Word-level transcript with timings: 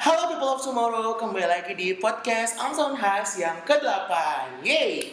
Halo 0.00 0.32
people 0.32 0.56
of 0.56 0.64
tomorrow, 0.64 1.12
kembali 1.12 1.44
lagi 1.44 1.76
di 1.76 1.92
podcast 1.92 2.56
Amazon 2.56 2.96
Has 2.96 3.36
yang 3.36 3.60
ke-8 3.68 4.08
Yeay 4.64 5.12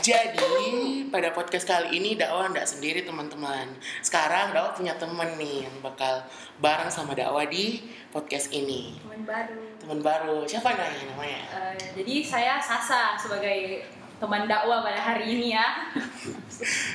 Jadi 0.00 1.04
pada 1.12 1.28
podcast 1.36 1.68
kali 1.68 2.00
ini 2.00 2.16
Dakwah 2.16 2.48
nggak 2.48 2.64
sendiri 2.64 3.04
teman-teman 3.04 3.68
Sekarang 4.00 4.56
Dakwah 4.56 4.72
punya 4.72 4.96
temen 4.96 5.36
nih 5.36 5.68
yang 5.68 5.76
bakal 5.84 6.24
bareng 6.56 6.88
sama 6.88 7.12
Dakwah 7.12 7.44
di 7.52 7.84
podcast 8.08 8.48
ini 8.48 8.96
teman 9.04 9.28
baru. 9.28 9.60
Temen 9.76 10.00
baru, 10.00 10.38
siapa 10.48 10.72
nih 10.80 11.12
namanya? 11.12 11.42
Eh, 11.52 12.00
jadi 12.00 12.14
saya 12.24 12.56
Sasa 12.64 13.20
sebagai 13.20 13.84
teman 14.20 14.44
dakwah 14.44 14.84
pada 14.84 15.00
hari 15.00 15.36
ini 15.36 15.56
ya. 15.56 15.88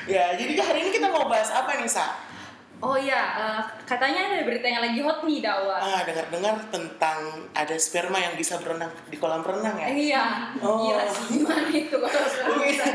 Ya, 0.06 0.38
jadi 0.38 0.62
hari 0.62 0.86
ini 0.86 0.90
kita 0.94 1.10
mau 1.10 1.26
bahas 1.26 1.50
apa 1.50 1.82
nih, 1.82 1.90
Sa? 1.90 2.25
Oh 2.86 2.94
iya, 2.94 3.18
eh, 3.36 3.62
katanya 3.84 4.30
ada 4.30 4.46
berita 4.46 4.62
yang 4.64 4.78
lagi 4.80 5.02
hot 5.02 5.26
nih 5.26 5.42
dakwah. 5.42 5.82
Ah, 5.82 6.06
dengar-dengar 6.06 6.70
tentang 6.70 7.18
ada 7.52 7.74
sperma 7.76 8.22
yang 8.22 8.38
bisa 8.38 8.62
berenang 8.62 8.94
di 9.06 9.18
kolam 9.18 9.42
renang 9.42 9.74
ya? 9.76 9.88
Iya, 9.90 10.24
Oh. 10.62 10.86
gila 10.86 11.02
sih 11.04 11.26
gimana 11.36 11.66
itu 11.68 11.98
kalau 12.04 12.28
sekarang 12.28 12.62
bisa 12.62 12.86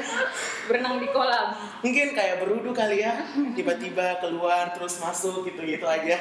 berenang 0.65 0.97
di 0.97 1.09
kolam. 1.09 1.47
mungkin 1.81 2.13
kayak 2.13 2.39
berudu 2.39 2.71
kali 2.71 3.01
ya 3.01 3.25
tiba-tiba 3.51 4.21
keluar 4.21 4.69
terus 4.71 5.01
masuk 5.01 5.43
gitu-gitu 5.45 5.83
aja 5.83 6.21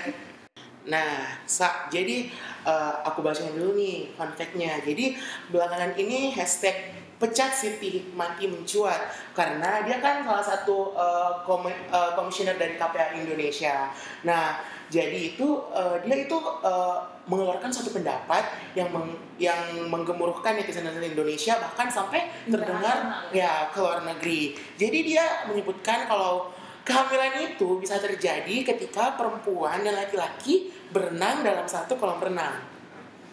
nah 0.88 1.36
sa 1.44 1.92
jadi 1.92 2.32
eh, 2.64 2.94
aku 3.04 3.20
bacain 3.20 3.52
dulu 3.52 3.76
nih 3.76 4.16
fun 4.16 4.32
fact-nya 4.32 4.80
jadi 4.84 5.16
belakangan 5.52 5.98
ini 6.00 6.32
hashtag 6.32 6.96
pecat 7.20 7.52
Siti 7.52 8.00
Hikmati 8.00 8.48
mencuat 8.48 9.12
karena 9.36 9.84
dia 9.84 10.00
kan 10.00 10.24
salah 10.24 10.46
satu 10.46 10.96
eh, 10.96 11.32
komi- 11.44 11.84
eh, 11.92 12.12
komisioner 12.16 12.55
dari 12.55 12.80
KPA 12.80 13.20
Indonesia 13.20 13.92
nah 14.24 14.64
jadi 14.90 15.38
itu 15.38 15.48
eh, 15.76 15.96
dia 16.02 16.16
itu 16.26 16.38
eh, 16.66 16.98
mengeluarkan 17.30 17.70
suatu 17.70 17.94
pendapat 17.94 18.74
yang 18.74 18.90
meng- 18.90 19.22
yang 19.38 19.86
menggemuruhkan 19.86 20.58
netizen-netizen 20.58 21.14
Indonesia 21.14 21.62
bahkan 21.62 21.86
sampai 21.86 22.26
terdengar 22.49 23.30
Internasional. 23.30 23.38
ya 23.38 23.70
ke 23.70 23.77
luar 23.77 24.02
negeri. 24.02 24.58
Jadi 24.76 24.98
dia 25.05 25.46
menyebutkan 25.46 26.10
kalau 26.10 26.49
kehamilan 26.90 27.54
itu 27.54 27.77
bisa 27.77 28.01
terjadi 28.01 28.65
ketika 28.65 29.13
perempuan 29.13 29.85
dan 29.85 29.93
laki-laki 29.93 30.73
berenang 30.90 31.46
dalam 31.46 31.70
satu 31.70 31.93
kolam 31.96 32.18
renang. 32.18 32.65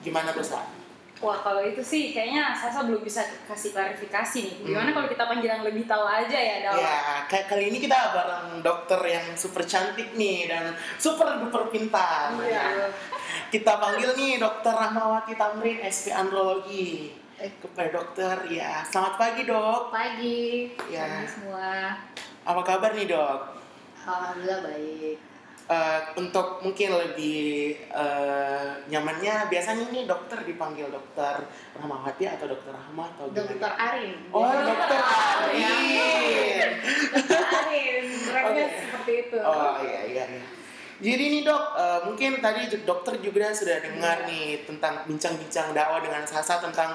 Gimana 0.05 0.29
tuh, 0.31 0.45
Sa? 0.45 0.61
Wah 1.17 1.41
kalau 1.41 1.65
itu 1.65 1.81
sih 1.81 2.13
kayaknya 2.13 2.53
Sasa 2.53 2.85
belum 2.85 3.01
bisa 3.01 3.25
kasih 3.49 3.73
klarifikasi 3.73 4.37
nih. 4.37 4.57
Gimana 4.69 4.93
Hmm. 4.93 4.97
kalau 5.01 5.09
kita 5.09 5.25
panggil 5.25 5.49
yang 5.49 5.65
lebih 5.65 5.89
tahu 5.89 6.05
aja 6.05 6.37
ya 6.37 6.57
dakwah? 6.61 6.85
Ya, 6.85 7.01
kayak 7.25 7.47
kali 7.49 7.73
ini 7.73 7.79
kita 7.81 8.13
bareng 8.13 8.61
dokter 8.61 9.01
yang 9.01 9.25
super 9.33 9.65
cantik 9.65 10.13
nih 10.13 10.53
dan 10.53 10.77
super 11.01 11.41
duper 11.41 11.73
pintar. 11.73 12.37
Iya. 12.37 12.93
Kita 13.49 13.81
panggil 13.81 14.13
nih 14.13 14.37
dokter 14.37 14.69
Rahmawati 14.69 15.33
Tamrin, 15.41 15.81
SP 15.81 16.13
Andrologi. 16.13 17.17
Eh, 17.37 17.53
kepada 17.57 17.97
dokter, 17.97 18.37
ya. 18.49 18.81
Selamat 18.85 19.17
pagi, 19.17 19.45
dok. 19.45 19.93
Pagi, 19.93 20.73
Ya. 20.89 21.05
pagi 21.05 21.29
semua. 21.29 21.97
Apa 22.47 22.63
kabar 22.63 22.95
nih, 22.95 23.11
dok? 23.11 23.59
Alhamdulillah 24.07 24.61
baik. 24.63 25.19
Eh, 25.67 26.01
untuk 26.15 26.63
mungkin 26.63 26.95
lebih 26.95 27.75
eh, 27.91 28.69
nyamannya 28.87 29.51
biasanya 29.51 29.91
nih 29.91 30.07
dokter 30.07 30.47
dipanggil 30.47 30.87
dokter 30.95 31.43
Rahmawati 31.75 32.23
atau 32.23 32.47
dokter 32.47 32.71
Rahma 32.71 33.11
atau 33.19 33.27
gimana? 33.35 33.51
Dokter 33.51 33.73
Arin. 33.75 34.15
Oh, 34.31 34.47
dokter 34.47 35.01
Arin. 35.03 36.71
Dokter 37.19 37.43
Arin, 37.51 38.05
Oke. 38.47 38.65
seperti 38.79 39.13
itu. 39.27 39.39
Oh 39.43 39.75
iya 39.83 40.01
iya 40.07 40.25
iya. 40.39 40.45
Jadi 41.03 41.25
nih 41.35 41.43
dok, 41.43 41.63
eh, 41.75 42.01
mungkin 42.07 42.31
tadi 42.39 42.63
dokter 42.87 43.19
juga 43.19 43.51
sudah 43.51 43.83
dengar 43.83 44.23
nih 44.23 44.63
tentang 44.71 45.03
bincang-bincang 45.03 45.75
dakwah 45.75 45.99
dengan 45.99 46.23
Sasa 46.23 46.63
tentang 46.63 46.95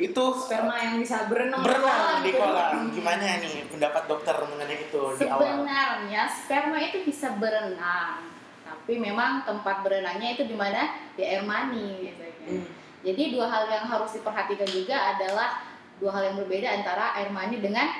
itu 0.00 0.24
Sperma 0.40 0.74
yang 0.80 0.94
bisa 1.04 1.28
berenang, 1.28 1.60
berenang 1.60 2.24
di 2.24 2.32
kolam. 2.32 2.88
Gimana 2.90 3.22
nih 3.44 3.68
pendapat 3.68 4.02
dokter 4.08 4.34
mengenai 4.40 4.88
itu 4.88 5.02
di 5.20 5.26
awal? 5.28 5.40
Sebenarnya 5.44 6.22
sperma 6.32 6.78
itu 6.80 6.98
bisa 7.04 7.36
berenang, 7.36 8.24
tapi 8.64 8.96
memang 8.96 9.44
tempat 9.44 9.84
berenangnya 9.84 10.32
itu 10.32 10.48
di 10.48 10.56
mana? 10.56 10.96
Di 11.12 11.22
air 11.28 11.44
mani 11.44 12.08
biasanya. 12.08 12.40
Hmm. 12.48 12.64
Jadi 13.02 13.22
dua 13.34 13.46
hal 13.50 13.68
yang 13.68 13.84
harus 13.84 14.14
diperhatikan 14.16 14.68
juga 14.70 14.96
adalah 15.12 15.60
dua 16.00 16.10
hal 16.18 16.22
yang 16.32 16.36
berbeda 16.40 16.68
antara 16.72 17.12
air 17.20 17.28
mani 17.28 17.60
dengan 17.60 17.90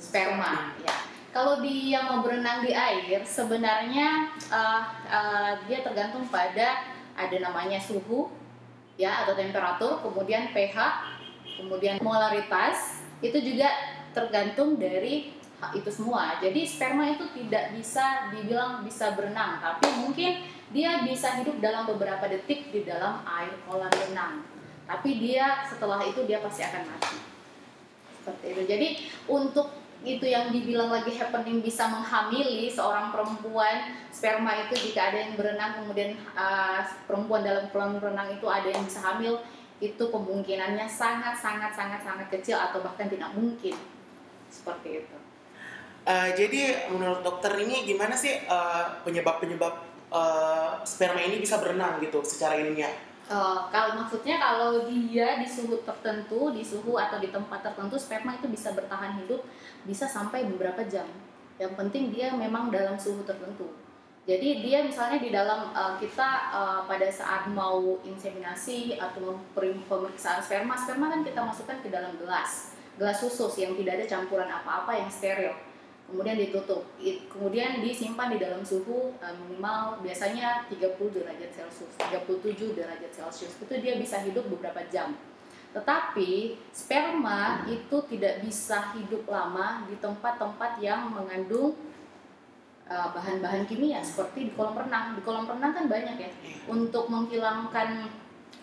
sperma. 0.00 0.74
Ya. 0.82 0.96
Kalau 1.30 1.62
dia 1.62 2.02
mau 2.10 2.26
berenang 2.26 2.66
di 2.66 2.74
air, 2.74 3.22
sebenarnya 3.22 4.34
uh, 4.50 4.82
uh, 5.06 5.52
dia 5.70 5.78
tergantung 5.86 6.26
pada 6.26 6.82
ada 7.14 7.36
namanya 7.38 7.78
suhu, 7.78 8.32
ya 8.98 9.22
atau 9.22 9.38
temperatur, 9.38 10.02
kemudian 10.02 10.50
pH, 10.50 10.74
kemudian 11.64 12.00
molaritas, 12.00 13.04
itu 13.20 13.36
juga 13.40 13.68
tergantung 14.16 14.80
dari 14.80 15.36
itu 15.76 15.90
semua. 15.92 16.40
Jadi 16.40 16.64
sperma 16.64 17.12
itu 17.12 17.28
tidak 17.36 17.76
bisa 17.76 18.32
dibilang 18.32 18.80
bisa 18.80 19.12
berenang, 19.12 19.60
tapi 19.60 19.86
mungkin 20.00 20.40
dia 20.72 21.04
bisa 21.04 21.36
hidup 21.42 21.60
dalam 21.60 21.84
beberapa 21.84 22.24
detik 22.30 22.72
di 22.72 22.86
dalam 22.86 23.20
air 23.26 23.52
kolam 23.68 23.90
renang. 23.90 24.46
Tapi 24.88 25.20
dia 25.20 25.66
setelah 25.68 26.02
itu 26.02 26.24
dia 26.24 26.40
pasti 26.40 26.64
akan 26.64 26.82
mati. 26.88 27.16
Seperti 28.24 28.46
itu. 28.56 28.62
Jadi 28.66 28.88
untuk 29.28 29.68
itu 30.00 30.24
yang 30.24 30.48
dibilang 30.48 30.88
lagi 30.88 31.12
happening 31.12 31.60
bisa 31.60 31.84
menghamili 31.92 32.72
seorang 32.72 33.12
perempuan 33.12 34.00
sperma 34.08 34.64
itu 34.64 34.88
jika 34.88 35.12
ada 35.12 35.28
yang 35.28 35.36
berenang 35.36 35.76
kemudian 35.76 36.16
uh, 36.32 36.80
perempuan 37.04 37.44
dalam 37.44 37.68
kolam 37.68 38.00
renang 38.00 38.32
itu 38.32 38.48
ada 38.48 38.64
yang 38.64 38.80
bisa 38.88 39.04
hamil 39.04 39.44
itu 39.80 40.04
kemungkinannya 40.12 40.84
sangat 40.84 41.40
sangat 41.40 41.72
sangat 41.72 42.04
sangat 42.04 42.28
kecil 42.28 42.60
atau 42.60 42.84
bahkan 42.84 43.08
tidak 43.08 43.32
mungkin 43.32 43.74
seperti 44.52 45.04
itu. 45.04 45.16
Eh, 46.04 46.30
jadi 46.36 46.92
menurut 46.92 47.20
dokter 47.24 47.52
ini 47.60 47.84
gimana 47.88 48.16
sih 48.16 48.44
eh, 48.44 48.84
penyebab-penyebab 49.04 49.74
eh, 50.12 50.70
sperma 50.84 51.20
ini 51.24 51.40
bisa 51.40 51.60
berenang 51.60 52.00
gitu 52.04 52.20
secara 52.24 52.60
ilmiah? 52.60 53.10
Uh, 53.30 53.70
kalau 53.70 53.94
maksudnya 53.94 54.42
kalau 54.42 54.90
dia 54.90 55.38
di 55.38 55.46
suhu 55.46 55.86
tertentu, 55.86 56.50
di 56.50 56.66
suhu 56.66 56.98
atau 56.98 57.22
di 57.22 57.30
tempat 57.30 57.62
tertentu 57.62 57.94
sperma 57.94 58.34
itu 58.34 58.50
bisa 58.50 58.74
bertahan 58.74 59.22
hidup 59.22 59.46
bisa 59.86 60.10
sampai 60.10 60.50
beberapa 60.50 60.82
jam. 60.90 61.06
Yang 61.54 61.78
penting 61.78 62.10
dia 62.10 62.34
memang 62.34 62.74
dalam 62.74 62.98
suhu 62.98 63.22
tertentu. 63.22 63.70
Jadi 64.30 64.62
dia 64.62 64.86
misalnya 64.86 65.18
di 65.18 65.34
dalam 65.34 65.74
uh, 65.74 65.98
kita 65.98 66.54
uh, 66.54 66.80
pada 66.86 67.10
saat 67.10 67.50
mau 67.50 67.98
inseminasi 68.06 68.94
atau 68.94 69.42
pem- 69.58 69.82
pemeriksaan 69.90 70.38
sperma, 70.38 70.78
sperma 70.78 71.10
kan 71.10 71.26
kita 71.26 71.42
masukkan 71.42 71.82
ke 71.82 71.90
dalam 71.90 72.14
gelas, 72.14 72.78
gelas 72.94 73.18
khusus 73.18 73.58
yang 73.58 73.74
tidak 73.74 73.98
ada 73.98 74.06
campuran 74.06 74.46
apa-apa 74.46 75.02
yang 75.02 75.10
steril. 75.10 75.50
Kemudian 76.06 76.38
ditutup, 76.38 76.86
kemudian 77.26 77.82
disimpan 77.82 78.30
di 78.30 78.38
dalam 78.38 78.62
suhu 78.62 79.18
uh, 79.18 79.34
minimal 79.34 79.98
biasanya 79.98 80.62
30 80.70 80.94
derajat 81.10 81.50
Celcius, 81.50 81.90
37 81.98 82.78
derajat 82.78 83.10
Celcius. 83.10 83.58
Itu 83.58 83.82
dia 83.82 83.98
bisa 83.98 84.22
hidup 84.22 84.46
beberapa 84.46 84.86
jam. 84.94 85.10
Tetapi 85.74 86.54
sperma 86.70 87.66
itu 87.66 87.98
tidak 88.06 88.46
bisa 88.46 88.94
hidup 88.94 89.26
lama 89.26 89.90
di 89.90 89.98
tempat-tempat 89.98 90.78
yang 90.78 91.10
mengandung 91.10 91.74
bahan-bahan 92.90 93.70
kimia 93.70 94.02
seperti 94.02 94.50
di 94.50 94.52
kolam 94.58 94.74
renang. 94.74 95.14
Di 95.14 95.22
kolam 95.22 95.46
renang 95.46 95.70
kan 95.70 95.86
banyak 95.86 96.16
ya. 96.18 96.30
Untuk 96.66 97.06
menghilangkan 97.06 98.10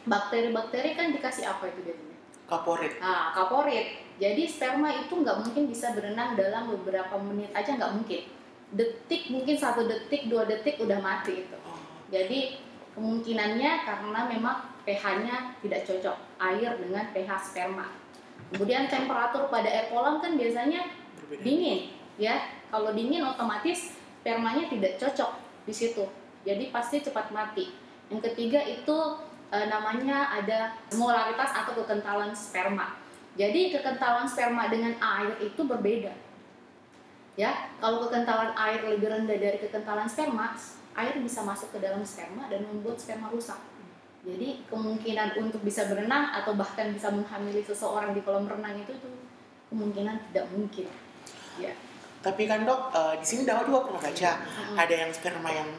bakteri-bakteri 0.04 1.00
kan 1.00 1.16
dikasih 1.16 1.48
apa 1.48 1.72
itu 1.72 1.80
biasanya? 1.88 2.18
Kaporit. 2.48 2.94
Nah, 3.00 3.32
kaporit. 3.32 4.04
Jadi 4.20 4.44
sperma 4.50 4.92
itu 4.92 5.14
nggak 5.14 5.48
mungkin 5.48 5.64
bisa 5.72 5.96
berenang 5.96 6.36
dalam 6.36 6.74
beberapa 6.76 7.16
menit 7.24 7.56
aja 7.56 7.76
nggak 7.80 7.94
mungkin. 7.96 8.22
Detik 8.68 9.32
mungkin 9.32 9.56
satu 9.56 9.88
detik 9.88 10.28
dua 10.28 10.44
detik 10.44 10.76
udah 10.84 11.00
mati 11.00 11.48
itu. 11.48 11.58
Oh, 11.64 11.80
Jadi 12.12 12.60
kemungkinannya 12.98 13.72
karena 13.88 14.20
memang 14.28 14.58
pH-nya 14.84 15.60
tidak 15.64 15.86
cocok 15.88 16.18
air 16.40 16.72
dengan 16.80 17.06
pH 17.16 17.30
sperma. 17.52 17.88
Kemudian 18.52 18.88
temperatur 18.88 19.52
pada 19.52 19.68
air 19.68 19.92
kolam 19.92 20.20
kan 20.24 20.36
biasanya 20.40 20.88
berbeda. 21.20 21.44
dingin, 21.44 21.80
ya. 22.16 22.36
Kalau 22.68 22.92
dingin 22.92 23.24
otomatis 23.24 23.96
spermanya 24.22 24.68
tidak 24.68 25.00
cocok 25.00 25.32
di 25.68 25.74
situ. 25.74 26.04
Jadi 26.48 26.72
pasti 26.72 27.04
cepat 27.04 27.32
mati. 27.32 27.72
Yang 28.08 28.32
ketiga 28.32 28.64
itu 28.64 28.98
eh, 29.52 29.68
namanya 29.68 30.32
ada 30.32 30.76
molaritas 30.96 31.52
atau 31.52 31.76
kekentalan 31.84 32.32
sperma. 32.32 32.96
Jadi 33.38 33.70
kekentalan 33.76 34.26
sperma 34.26 34.72
dengan 34.72 34.98
air 34.98 35.38
itu 35.44 35.62
berbeda. 35.62 36.14
Ya, 37.38 37.70
kalau 37.78 38.10
kekentalan 38.10 38.58
air 38.58 38.82
lebih 38.82 39.14
rendah 39.14 39.38
dari 39.38 39.62
kekentalan 39.62 40.10
sperma, 40.10 40.58
air 40.98 41.14
bisa 41.22 41.46
masuk 41.46 41.70
ke 41.70 41.78
dalam 41.78 42.02
sperma 42.02 42.50
dan 42.50 42.66
membuat 42.66 42.98
sperma 42.98 43.30
rusak. 43.30 43.62
Jadi 44.26 44.66
kemungkinan 44.68 45.38
untuk 45.40 45.62
bisa 45.62 45.86
berenang 45.86 46.34
atau 46.34 46.58
bahkan 46.58 46.90
bisa 46.92 47.14
menghamili 47.14 47.62
seseorang 47.62 48.18
di 48.18 48.26
kolam 48.26 48.50
renang 48.50 48.82
itu 48.82 48.92
tuh 48.98 49.14
kemungkinan 49.70 50.34
tidak 50.34 50.50
mungkin. 50.52 50.90
Ya. 51.62 51.72
Tapi 52.20 52.44
kan 52.44 52.64
dok, 52.64 52.92
eh, 52.92 53.14
di 53.18 53.26
sini 53.26 53.42
Dawa 53.44 53.62
juga 53.62 53.86
pernah 53.86 54.02
baca 54.02 54.32
Mm-mm. 54.36 54.76
ada 54.76 54.94
yang 54.96 55.10
sperma 55.10 55.50
yang 55.50 55.70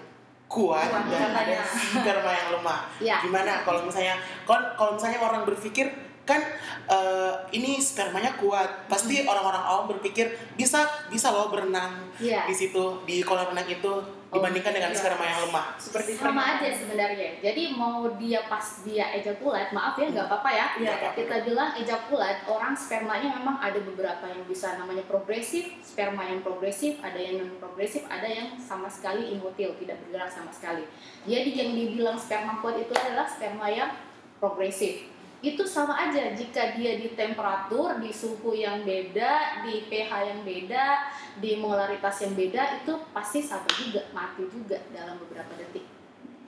kuat, 0.46 0.88
Kuat, 0.88 1.04
dan 1.06 1.28
ada 1.28 1.44
katanya. 1.44 1.60
sperma 1.94 2.30
yang 2.30 2.48
lemah. 2.54 2.80
Ya. 2.98 3.16
Gimana 3.20 3.52
kalau 3.62 3.80
misalnya 3.82 4.16
kalau 4.44 4.64
kalau 4.74 4.92
misalnya 4.94 5.20
orang 5.20 5.42
berpikir 5.44 5.86
kan 6.24 6.40
eh, 6.86 7.32
ini 7.52 7.76
spermanya 7.78 8.32
kuat, 8.34 8.84
pasti 8.86 9.20
Hmm. 9.20 9.28
orang-orang 9.28 9.60
awam 9.62 9.84
berpikir 9.88 10.28
bisa 10.54 10.84
bisa 11.08 11.28
loh 11.28 11.48
berenang 11.48 12.04
Iya. 12.16 12.44
di 12.44 12.52
situ 12.52 12.80
di 13.04 13.20
kolam 13.20 13.48
renang 13.48 13.64
itu 13.64 13.92
dibandingkan 14.28 14.72
dengan 14.76 14.92
iya. 14.92 14.98
sperma 15.00 15.24
yang 15.24 15.40
lemah. 15.48 15.66
Seperti 15.80 16.10
sama 16.20 16.36
pernyataan. 16.36 16.60
aja 16.60 16.68
sebenarnya. 16.76 17.28
Jadi 17.40 17.62
mau 17.72 18.04
dia 18.20 18.40
pas 18.44 18.66
dia 18.84 19.06
ejakulat, 19.16 19.72
maaf 19.72 19.96
ya 19.96 20.06
nggak 20.12 20.26
apa-apa 20.28 20.50
ya. 20.52 20.66
Iya, 20.76 20.94
iya. 21.00 21.10
Kita 21.16 21.36
bilang 21.48 21.70
ejakulat, 21.80 22.36
orang 22.44 22.76
spermanya 22.76 23.28
memang 23.40 23.56
ada 23.56 23.80
beberapa 23.80 24.28
yang 24.28 24.44
bisa 24.44 24.76
namanya 24.76 25.04
progresif, 25.08 25.80
sperma 25.80 26.28
yang 26.28 26.44
progresif, 26.44 27.00
ada 27.00 27.16
yang 27.16 27.40
non 27.40 27.56
progresif, 27.56 28.04
ada 28.12 28.28
yang 28.28 28.52
sama 28.60 28.92
sekali 28.92 29.32
imotil, 29.32 29.72
tidak 29.80 29.96
bergerak 30.04 30.28
sama 30.28 30.52
sekali. 30.52 30.84
Jadi 31.24 31.50
yang 31.56 31.70
dibilang 31.72 32.20
sperma 32.20 32.60
kuat 32.60 32.76
itu 32.76 32.92
adalah 32.92 33.24
sperma 33.24 33.72
yang 33.72 33.96
progresif. 34.36 35.17
Itu 35.38 35.62
sama 35.62 35.94
aja 35.94 36.34
jika 36.34 36.74
dia 36.74 36.98
di 36.98 37.14
temperatur, 37.14 38.02
di 38.02 38.10
suhu 38.10 38.58
yang 38.58 38.82
beda, 38.82 39.62
di 39.62 39.86
pH 39.86 40.10
yang 40.10 40.40
beda, 40.42 41.14
di 41.38 41.54
molaritas 41.54 42.26
yang 42.26 42.34
beda 42.34 42.82
itu 42.82 42.92
pasti 43.14 43.38
sama 43.38 43.70
juga 43.70 44.02
mati 44.10 44.42
juga 44.50 44.82
dalam 44.90 45.14
beberapa 45.22 45.54
detik. 45.54 45.86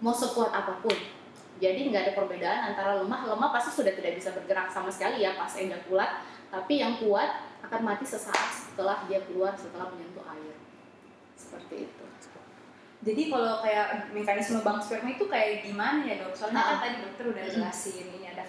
Mau 0.03 0.11
sekuat 0.11 0.51
apa 0.51 0.83
pun. 0.83 0.97
Jadi 1.63 1.93
nggak 1.93 2.03
ada 2.03 2.13
perbedaan 2.19 2.61
antara 2.75 2.99
lemah 2.99 3.31
lemah 3.31 3.55
pasti 3.55 3.79
sudah 3.79 3.95
tidak 3.95 4.19
bisa 4.19 4.35
bergerak 4.35 4.73
sama 4.73 4.89
sekali 4.91 5.23
ya 5.23 5.37
pas 5.37 5.53
ejakulat 5.55 6.25
tapi 6.49 6.81
yang 6.81 6.97
kuat 6.99 7.47
akan 7.63 7.81
mati 7.85 8.09
sesaat 8.09 8.49
setelah 8.51 9.05
dia 9.07 9.23
keluar 9.29 9.55
setelah 9.55 9.87
menyentuh 9.93 10.25
air. 10.35 10.57
Seperti 11.39 11.87
itu. 11.87 12.05
Jadi 13.01 13.33
kalau 13.33 13.65
kayak 13.65 14.13
mekanisme 14.13 14.61
bank 14.61 14.85
sperma 14.85 15.09
itu 15.09 15.25
kayak 15.25 15.65
gimana 15.65 16.05
ya 16.05 16.21
dok? 16.21 16.37
Soalnya 16.37 16.61
kan 16.61 16.77
Ah. 16.77 16.81
tadi 16.85 16.97
dokter 17.01 17.25
udah 17.33 17.45
jelasin 17.49 18.13
ini 18.13 18.29
ada 18.29 18.45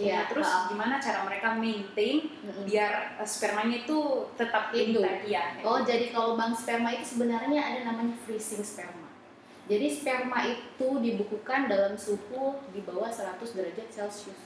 gitu. 0.00 0.08
Iya, 0.08 0.26
Terus 0.32 0.48
ah. 0.48 0.64
gimana 0.72 0.96
cara 0.96 1.20
mereka 1.28 1.48
maintain 1.52 2.32
Mm-mm. 2.40 2.64
biar 2.64 3.20
eh, 3.20 3.28
spermanya 3.28 3.84
itu 3.84 3.98
tetap 4.40 4.72
Hidup. 4.72 5.04
tadi 5.04 5.36
ya? 5.36 5.60
Oh, 5.60 5.84
jadi 5.84 6.08
kalau 6.08 6.40
bank 6.40 6.56
sperma 6.56 6.88
itu 6.96 7.04
sebenarnya 7.04 7.60
ada 7.60 7.80
namanya 7.92 8.16
freezing 8.24 8.64
sperma. 8.64 9.12
Jadi 9.68 9.86
sperma 9.86 10.48
itu 10.48 10.88
dibukukan 10.98 11.68
dalam 11.68 11.94
suhu 11.94 12.58
di 12.74 12.80
bawah 12.82 13.12
100 13.12 13.38
derajat 13.54 13.86
Celcius. 13.92 14.40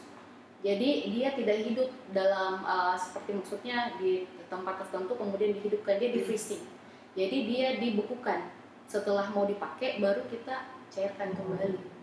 Jadi 0.61 1.13
dia 1.13 1.33
tidak 1.33 1.65
hidup 1.65 1.89
dalam 2.13 2.65
uh, 2.65 2.97
seperti 2.97 3.37
maksudnya 3.37 3.97
di 4.01 4.25
tempat 4.49 4.85
tertentu 4.85 5.17
kemudian 5.17 5.57
dihidupkan 5.57 5.97
dia 6.01 6.11
di 6.13 6.21
freezing. 6.25 6.65
Jadi 7.15 7.37
dia 7.47 7.69
dibukukan. 7.79 8.51
Setelah 8.85 9.33
mau 9.33 9.49
dipakai 9.49 9.97
baru 10.03 10.29
kita 10.29 10.67
cairkan 10.93 11.33
kembali. 11.33 11.94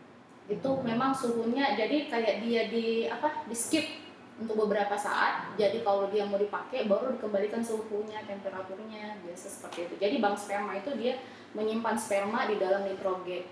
Itu 0.50 0.82
memang 0.82 1.14
suhunya 1.14 1.78
jadi 1.78 2.10
kayak 2.10 2.36
dia 2.46 2.62
di 2.72 3.06
apa? 3.06 3.46
di 3.46 3.56
skip 3.58 4.02
untuk 4.42 4.66
beberapa 4.66 4.98
saat. 4.98 5.54
Jadi 5.54 5.86
kalau 5.86 6.10
dia 6.10 6.26
mau 6.26 6.42
dipakai 6.42 6.90
baru 6.90 7.14
dikembalikan 7.14 7.62
suhunya, 7.62 8.26
temperaturnya, 8.26 9.22
biasa 9.22 9.48
seperti 9.48 9.92
itu. 9.92 9.96
Jadi 10.02 10.16
bank 10.18 10.38
sperma 10.42 10.82
itu 10.82 10.92
dia 10.98 11.22
menyimpan 11.54 11.96
sperma 11.96 12.50
di 12.50 12.58
dalam 12.58 12.90
nitrogen. 12.90 13.46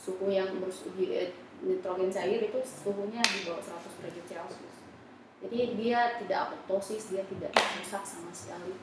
Suhu 0.00 0.32
yang 0.32 0.48
eh, 0.48 1.28
nitrogen 1.60 2.08
cair 2.08 2.40
itu 2.40 2.58
suhunya 2.64 3.20
di 3.20 3.38
bawah 3.44 3.60
100 3.60 4.00
derajat 4.00 4.24
Celcius. 4.24 4.76
Jadi 5.40 5.76
dia 5.76 6.20
tidak 6.20 6.38
apoptosis, 6.48 7.12
dia 7.12 7.24
tidak 7.24 7.52
rusak 7.80 8.04
sama 8.04 8.32
sekali. 8.32 8.76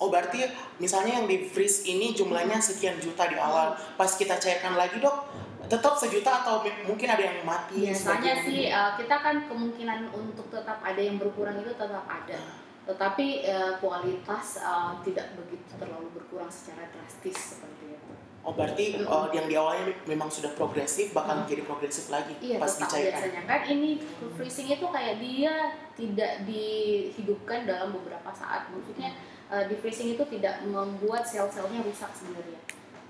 Oh 0.00 0.10
berarti 0.10 0.44
misalnya 0.78 1.22
yang 1.22 1.26
di 1.30 1.46
freeze 1.46 1.86
ini 1.86 2.10
jumlahnya 2.12 2.58
sekian 2.58 2.98
juta 2.98 3.28
di 3.28 3.38
awal, 3.38 3.76
pas 3.94 4.10
kita 4.10 4.34
cairkan 4.34 4.74
lagi 4.74 4.98
dok, 4.98 5.30
tetap 5.70 5.94
sejuta 5.94 6.42
atau 6.42 6.60
mungkin 6.84 7.06
ada 7.06 7.22
yang 7.22 7.38
mati? 7.46 7.86
Biasanya 7.86 8.42
sih 8.42 8.66
uh, 8.68 8.98
kita 8.98 9.16
kan 9.22 9.46
kemungkinan 9.46 10.10
untuk 10.10 10.50
tetap 10.50 10.82
ada 10.82 10.98
yang 10.98 11.22
berkurang 11.22 11.54
itu 11.62 11.70
tetap 11.70 12.02
ada. 12.04 12.38
Tetapi 12.82 13.46
uh, 13.46 13.78
kualitas 13.78 14.58
uh, 14.58 14.98
tidak 15.06 15.38
begitu 15.38 15.70
terlalu 15.78 16.10
berkurang 16.18 16.50
secara 16.50 16.90
drastis 16.90 17.54
seperti 17.54 17.94
itu. 17.94 18.12
Oh 18.42 18.58
berarti 18.58 18.98
Mm. 18.98 19.06
eh, 19.06 19.26
yang 19.38 19.46
di 19.46 19.54
awalnya 19.54 19.94
memang 20.02 20.26
sudah 20.26 20.50
progresif 20.58 21.14
bakal 21.14 21.46
menjadi 21.46 21.62
progresif 21.62 22.10
lagi 22.10 22.34
Iya 22.42 22.58
pas 22.58 22.74
tetap 22.74 22.90
dicairkan. 22.90 23.22
biasanya 23.22 23.42
kan 23.46 23.60
ini 23.70 23.90
freezing 24.34 24.66
itu 24.66 24.82
kayak 24.90 25.22
dia 25.22 25.54
tidak 25.94 26.42
dihidupkan 26.42 27.70
dalam 27.70 27.94
beberapa 27.94 28.34
saat. 28.34 28.66
Maksudnya 28.74 29.14
uh, 29.52 29.64
di 29.68 29.76
freezing 29.76 30.16
itu 30.16 30.24
tidak 30.32 30.64
membuat 30.64 31.28
sel-selnya 31.28 31.84
rusak 31.84 32.08
sebenarnya. 32.16 32.56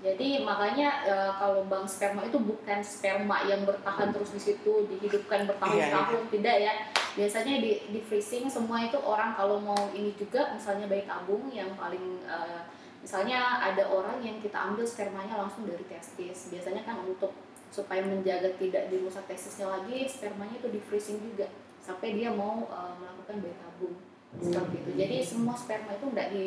Jadi 0.03 0.43
makanya 0.43 1.07
uh, 1.07 1.31
kalau 1.39 1.63
bank 1.71 1.87
sperma 1.87 2.27
itu 2.27 2.35
bukan 2.35 2.83
sperma 2.83 3.47
yang 3.47 3.63
bertahan 3.63 4.11
terus 4.11 4.35
di 4.35 4.41
situ 4.51 4.83
dihidupkan 4.91 5.47
bertahun-tahun 5.47 6.27
tidak 6.27 6.55
ya. 6.59 6.73
Biasanya 7.15 7.63
di 7.63 7.87
di 7.87 7.99
freezing 8.03 8.51
semua 8.51 8.83
itu 8.83 8.99
orang 8.99 9.31
kalau 9.39 9.63
mau 9.63 9.79
ini 9.95 10.11
juga 10.19 10.51
misalnya 10.51 10.91
bayi 10.91 11.07
tabung 11.07 11.47
yang 11.55 11.71
paling 11.79 12.19
uh, 12.27 12.67
misalnya 12.99 13.63
ada 13.63 13.87
orang 13.87 14.19
yang 14.19 14.43
kita 14.43 14.59
ambil 14.59 14.83
spermanya 14.83 15.39
langsung 15.39 15.63
dari 15.63 15.87
testis. 15.87 16.51
Biasanya 16.51 16.83
kan 16.83 16.99
untuk 17.07 17.31
supaya 17.71 18.03
menjaga 18.03 18.51
tidak 18.59 18.91
dirusak 18.91 19.23
testisnya 19.25 19.71
lagi 19.71 20.03
spermanya 20.05 20.59
itu 20.59 20.67
di 20.67 20.83
freezing 20.83 21.23
juga 21.23 21.47
sampai 21.79 22.11
dia 22.11 22.27
mau 22.27 22.67
uh, 22.67 22.91
melakukan 22.99 23.39
bayi 23.39 23.55
tabung 23.55 23.95
seperti 24.35 24.75
itu 24.79 24.91
jadi 24.95 25.15
semua 25.21 25.53
sperma 25.53 25.91
itu 25.91 26.05
tidak 26.09 26.29
di 26.29 26.45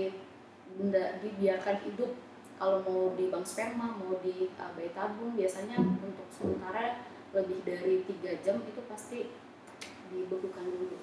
tidak 0.77 1.09
dibiarkan 1.21 1.77
hidup 1.83 2.11
kalau 2.57 2.81
mau 2.81 3.13
di 3.13 3.29
bank 3.29 3.45
sperma 3.45 3.87
mau 3.95 4.17
di 4.19 4.49
uh, 4.55 4.71
bayi 4.73 4.91
tabung 4.91 5.33
biasanya 5.33 5.77
untuk 5.79 6.27
sementara 6.29 7.05
lebih 7.31 7.61
dari 7.63 8.01
tiga 8.05 8.33
jam 8.41 8.61
itu 8.61 8.81
pasti 8.87 9.29
dibekukan 10.09 10.65
dulu 10.65 10.97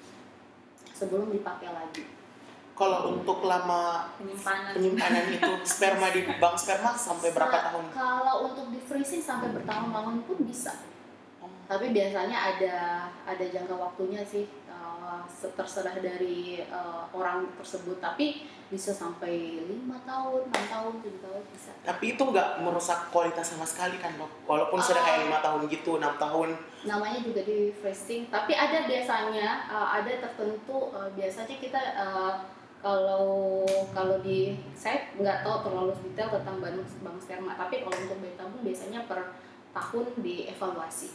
sebelum 0.90 1.30
dipakai 1.30 1.70
lagi 1.70 2.04
Kalau 2.74 3.14
untuk 3.14 3.46
lama 3.46 4.10
Penyimpanan. 4.18 4.74
penyimpanan 4.74 5.30
itu 5.30 5.50
sperma 5.78 6.10
di 6.10 6.26
bank 6.26 6.58
sperma 6.58 6.90
sampai 6.92 7.30
berapa 7.30 7.70
tahun? 7.70 7.84
kalau 7.94 8.50
untuk 8.50 8.66
di 8.68 8.82
freezing 8.82 9.22
sampai 9.22 9.54
bertahun-tahun 9.54 10.26
pun 10.26 10.38
bisa 10.42 10.74
Oh. 11.38 11.50
tapi 11.68 11.92
biasanya 11.92 12.56
ada 12.56 12.74
ada 13.22 13.44
jangka 13.44 13.76
waktunya 13.76 14.24
sih 14.24 14.48
uh, 14.96 15.22
se- 15.24 15.50
terserah 15.50 15.96
dari 15.96 16.62
uh, 16.64 17.06
orang 17.10 17.46
tersebut 17.54 17.98
tapi 17.98 18.26
bisa 18.64 18.90
sampai 18.90 19.30
lima 19.62 20.00
tahun 20.02 20.46
enam 20.46 20.64
tahun 20.66 20.92
tujuh 20.98 21.20
tahun 21.20 21.42
bisa 21.48 21.70
Tapi 21.84 22.04
itu 22.10 22.22
nggak 22.22 22.48
merusak 22.58 23.08
kualitas 23.08 23.44
sama 23.46 23.62
sekali 23.62 23.94
kan 23.96 24.14
dok? 24.14 24.26
Walaupun 24.44 24.78
sudah 24.78 24.98
Ah. 24.98 25.06
kayak 25.06 25.20
lima 25.24 25.38
tahun 25.38 25.60
gitu, 25.68 25.90
enam 25.96 26.14
tahun. 26.16 26.48
namanya 26.84 27.16
juga 27.18 27.40
di 27.42 27.72
freezing 27.72 28.28
tapi 28.28 28.52
ada 28.52 28.84
biasanya 28.84 29.48
uh, 29.66 29.88
ada 29.94 30.20
tertentu 30.20 30.92
uh, 30.92 31.08
biasanya 31.10 31.56
kita 31.56 31.80
uh, 31.96 32.44
kalau 32.78 33.64
kalau 33.90 34.20
di 34.20 34.52
saya 34.74 35.08
nggak 35.14 35.40
tahu 35.40 35.64
terlalu 35.64 35.92
detail 36.02 36.28
tentang 36.30 36.60
bank 36.60 36.76
bank 37.00 37.16
sperma 37.16 37.56
tapi 37.56 37.80
kalau 37.80 37.96
untuk 37.96 38.20
bayi 38.20 38.36
tabung 38.36 38.60
biasanya 38.60 39.00
per 39.08 39.32
tahun 39.72 40.12
dievaluasi 40.20 41.08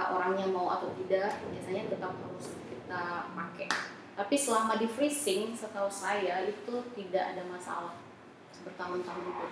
Uh, 0.00 0.16
orangnya 0.16 0.48
mau 0.48 0.72
atau 0.72 0.88
tidak 0.96 1.44
biasanya 1.52 1.92
tetap 1.92 2.16
harus 2.16 2.56
kita 2.72 3.28
pakai 3.36 3.68
tapi 4.16 4.32
selama 4.32 4.80
di 4.80 4.88
freezing 4.88 5.52
setahu 5.52 5.92
saya 5.92 6.48
itu 6.48 6.72
tidak 6.96 7.36
ada 7.36 7.44
masalah 7.44 8.00
bertahun-tahun 8.64 9.24
itu 9.28 9.46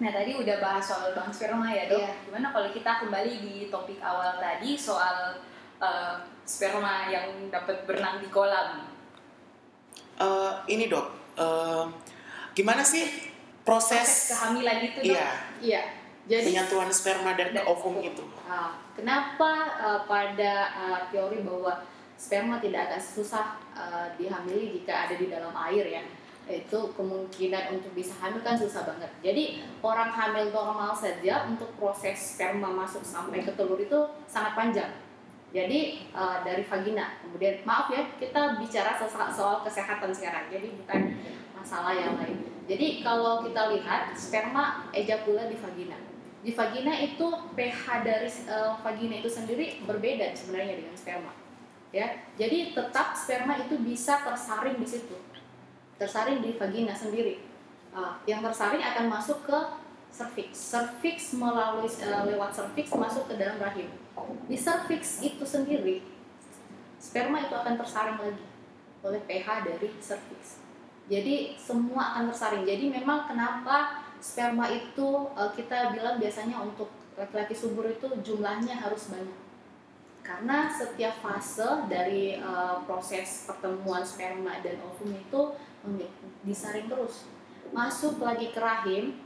Nah 0.00 0.08
tadi 0.08 0.32
udah 0.32 0.56
bahas 0.64 0.80
soal 0.80 1.12
bank 1.12 1.28
sperma 1.28 1.68
ya 1.68 1.84
dok. 1.92 2.00
Iya. 2.00 2.12
Gimana 2.24 2.46
kalau 2.56 2.68
kita 2.72 3.04
kembali 3.04 3.32
di 3.44 3.54
topik 3.68 4.00
awal 4.00 4.40
tadi 4.40 4.72
soal 4.72 5.36
eh, 5.76 6.16
sperma 6.48 7.12
yang 7.12 7.52
dapat 7.52 7.84
berenang 7.84 8.24
di 8.24 8.32
kolam. 8.32 8.88
Eh, 10.16 10.52
ini 10.72 10.88
dok, 10.88 11.36
eh, 11.36 11.84
gimana 12.56 12.80
sih 12.80 13.04
proses, 13.60 14.00
Proses 14.00 14.32
kehamilan 14.32 14.78
itu 14.88 14.98
dok. 15.04 15.12
iya 15.12 15.28
iya 15.60 15.82
jadi 16.28 16.46
penyatuan 16.46 16.90
sperma 16.92 17.32
dan 17.38 17.56
Dan 17.56 17.64
ovum 17.66 18.00
itu? 18.04 18.24
Ah, 18.44 18.76
kenapa 18.92 19.80
uh, 19.80 20.00
pada 20.04 20.52
uh, 20.76 21.00
teori 21.08 21.40
bahwa 21.40 21.80
sperma 22.20 22.60
tidak 22.60 22.92
akan 22.92 23.00
susah 23.00 23.56
uh, 23.72 24.12
dihamili 24.20 24.76
jika 24.80 25.08
ada 25.08 25.14
di 25.16 25.32
dalam 25.32 25.54
air 25.70 25.86
ya? 25.88 26.02
Itu 26.50 26.90
kemungkinan 26.98 27.78
untuk 27.78 27.94
bisa 27.94 28.10
hamil 28.18 28.42
kan 28.42 28.58
susah 28.58 28.82
banget. 28.82 29.10
Jadi 29.22 29.62
orang 29.80 30.10
hamil 30.10 30.50
normal 30.50 30.90
saja 30.92 31.46
untuk 31.46 31.70
proses 31.78 32.18
sperma 32.18 32.68
masuk 32.74 33.06
sampai 33.06 33.46
ke 33.46 33.54
telur 33.54 33.78
itu 33.78 33.98
sangat 34.26 34.58
panjang. 34.58 34.90
Jadi 35.50 36.06
uh, 36.14 36.46
dari 36.46 36.62
vagina, 36.62 37.18
kemudian 37.26 37.58
maaf 37.66 37.90
ya 37.90 38.06
kita 38.22 38.58
bicara 38.62 38.94
soal, 38.94 39.30
soal 39.34 39.56
kesehatan 39.66 40.14
sekarang, 40.14 40.46
jadi 40.46 40.70
bukan 40.78 41.18
masalah 41.58 41.90
yang 41.90 42.14
lain. 42.14 42.38
Jadi 42.70 43.02
kalau 43.02 43.42
kita 43.42 43.74
lihat 43.74 44.14
sperma 44.14 44.86
ejakula 44.94 45.50
di 45.50 45.58
vagina, 45.58 45.98
di 46.40 46.56
vagina 46.56 46.96
itu 46.96 47.26
pH 47.52 47.84
dari 48.04 48.28
eh, 48.28 48.72
vagina 48.80 49.14
itu 49.20 49.28
sendiri 49.28 49.84
berbeda 49.84 50.32
sebenarnya 50.32 50.80
dengan 50.80 50.94
sperma 50.96 51.32
ya 51.90 52.06
jadi 52.38 52.72
tetap 52.72 53.12
sperma 53.12 53.60
itu 53.60 53.76
bisa 53.80 54.24
tersaring 54.24 54.80
di 54.80 54.88
situ 54.88 55.16
tersaring 56.00 56.40
di 56.40 56.56
vagina 56.56 56.96
sendiri 56.96 57.50
Ah, 57.90 58.22
yang 58.22 58.38
tersaring 58.38 58.78
akan 58.78 59.10
masuk 59.10 59.42
ke 59.42 59.58
cervix. 60.14 60.54
Cervix 60.54 61.34
melalui 61.34 61.90
uh, 61.90 62.22
lewat 62.22 62.54
cervix 62.54 62.86
masuk 62.94 63.26
ke 63.26 63.34
dalam 63.34 63.58
rahim. 63.58 63.90
Di 64.46 64.54
cervix 64.54 65.18
itu 65.18 65.42
sendiri 65.42 66.06
sperma 67.02 67.42
itu 67.42 67.54
akan 67.56 67.74
tersaring 67.74 68.18
lagi 68.22 68.46
oleh 69.02 69.20
pH 69.26 69.66
dari 69.66 69.88
cervix. 69.98 70.62
Jadi 71.10 71.58
semua 71.58 72.14
akan 72.14 72.30
tersaring. 72.30 72.62
Jadi 72.62 72.94
memang 72.94 73.26
kenapa 73.26 74.06
sperma 74.20 74.68
itu 74.68 75.32
uh, 75.32 75.50
kita 75.56 75.96
bilang 75.96 76.20
biasanya 76.20 76.60
untuk 76.60 76.92
laki-laki 77.16 77.56
subur 77.56 77.88
itu 77.88 78.06
jumlahnya 78.20 78.76
harus 78.76 79.10
banyak. 79.12 79.38
Karena 80.20 80.70
setiap 80.70 81.18
fase 81.24 81.88
dari 81.90 82.38
uh, 82.38 82.84
proses 82.84 83.48
pertemuan 83.48 84.04
sperma 84.04 84.60
dan 84.62 84.78
ovum 84.84 85.10
itu 85.16 85.40
disaring 86.44 86.86
terus. 86.86 87.26
Masuk 87.72 88.20
lagi 88.20 88.52
ke 88.52 88.60
rahim, 88.60 89.16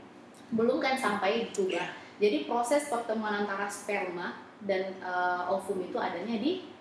belum 0.55 0.79
kan 0.79 0.95
sampai 0.95 1.45
di 1.45 1.47
tuba. 1.51 1.77
Yeah. 1.77 1.89
Jadi 2.15 2.47
proses 2.47 2.87
pertemuan 2.87 3.43
antara 3.43 3.67
sperma 3.67 4.39
dan 4.63 4.95
uh, 5.03 5.51
ovum 5.51 5.83
itu 5.83 5.99
adanya 5.99 6.39
di 6.39 6.71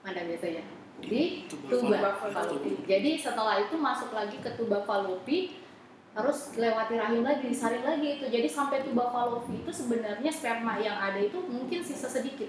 mana 0.00 0.24
biasanya? 0.24 0.64
Di 0.98 1.46
tuba 1.46 2.16
falopi. 2.18 2.82
Jadi 2.88 3.20
setelah 3.20 3.62
itu 3.62 3.76
masuk 3.76 4.10
lagi 4.16 4.40
ke 4.40 4.56
tuba 4.56 4.82
falopi 4.88 5.67
harus 6.16 6.38
lewati 6.56 6.94
rahim 6.98 7.22
lagi, 7.22 7.48
disaring 7.48 7.84
lagi 7.84 8.20
itu. 8.20 8.26
Jadi 8.26 8.48
sampai 8.48 8.82
tuba 8.82 9.08
falopi 9.12 9.62
itu 9.62 9.70
sebenarnya 9.70 10.30
sperma 10.32 10.80
yang 10.80 10.98
ada 10.98 11.20
itu 11.20 11.38
mungkin 11.46 11.80
sisa 11.84 12.08
sedikit. 12.08 12.48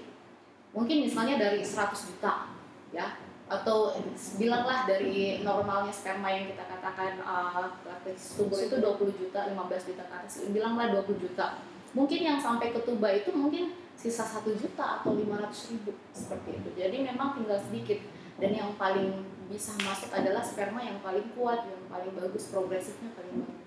Mungkin 0.70 1.06
misalnya 1.06 1.38
dari 1.38 1.62
100 1.62 2.08
juta 2.14 2.54
ya 2.90 3.18
atau 3.50 3.98
bilanglah 4.38 4.86
dari 4.86 5.42
normalnya 5.42 5.90
sperma 5.90 6.30
yang 6.30 6.54
kita 6.54 6.62
katakan 6.70 7.18
uh, 7.26 7.66
subur 8.14 8.54
itu 8.62 8.78
20 8.78 9.10
juta, 9.18 9.50
15 9.50 9.90
juta 9.90 10.02
ke 10.06 10.14
atas, 10.14 10.46
bilanglah 10.54 10.94
20 11.02 11.18
juta. 11.18 11.58
Mungkin 11.90 12.20
yang 12.22 12.38
sampai 12.38 12.70
ke 12.70 12.86
tuba 12.86 13.10
itu 13.10 13.34
mungkin 13.34 13.74
sisa 13.98 14.22
satu 14.22 14.54
juta 14.54 15.02
atau 15.02 15.18
500 15.18 15.74
ribu 15.74 15.90
seperti 16.14 16.62
itu. 16.62 16.70
Jadi 16.78 16.96
memang 17.02 17.34
tinggal 17.34 17.58
sedikit 17.58 17.98
dan 18.38 18.54
yang 18.54 18.70
paling 18.78 19.26
bisa 19.50 19.74
masuk 19.82 20.14
adalah 20.14 20.40
sperma 20.40 20.78
yang 20.78 21.02
paling 21.02 21.26
kuat, 21.34 21.66
yang 21.66 21.82
paling 21.90 22.14
bagus, 22.14 22.54
progresifnya 22.54 23.10
paling 23.18 23.42
bagus. 23.42 23.58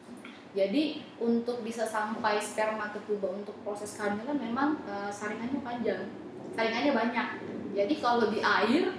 Jadi 0.53 1.03
untuk 1.19 1.65
bisa 1.65 1.83
sampai 1.83 2.39
sperma 2.39 2.95
ke 2.95 3.03
tuba 3.03 3.27
untuk 3.35 3.57
proses 3.67 3.99
kehamilan 3.99 4.39
memang 4.39 4.79
uh, 4.87 5.11
saringannya 5.11 5.59
panjang, 5.59 6.07
saringannya 6.55 6.93
banyak. 6.95 7.27
Jadi 7.73 7.93
kalau 7.99 8.31
di 8.31 8.39
air 8.39 8.93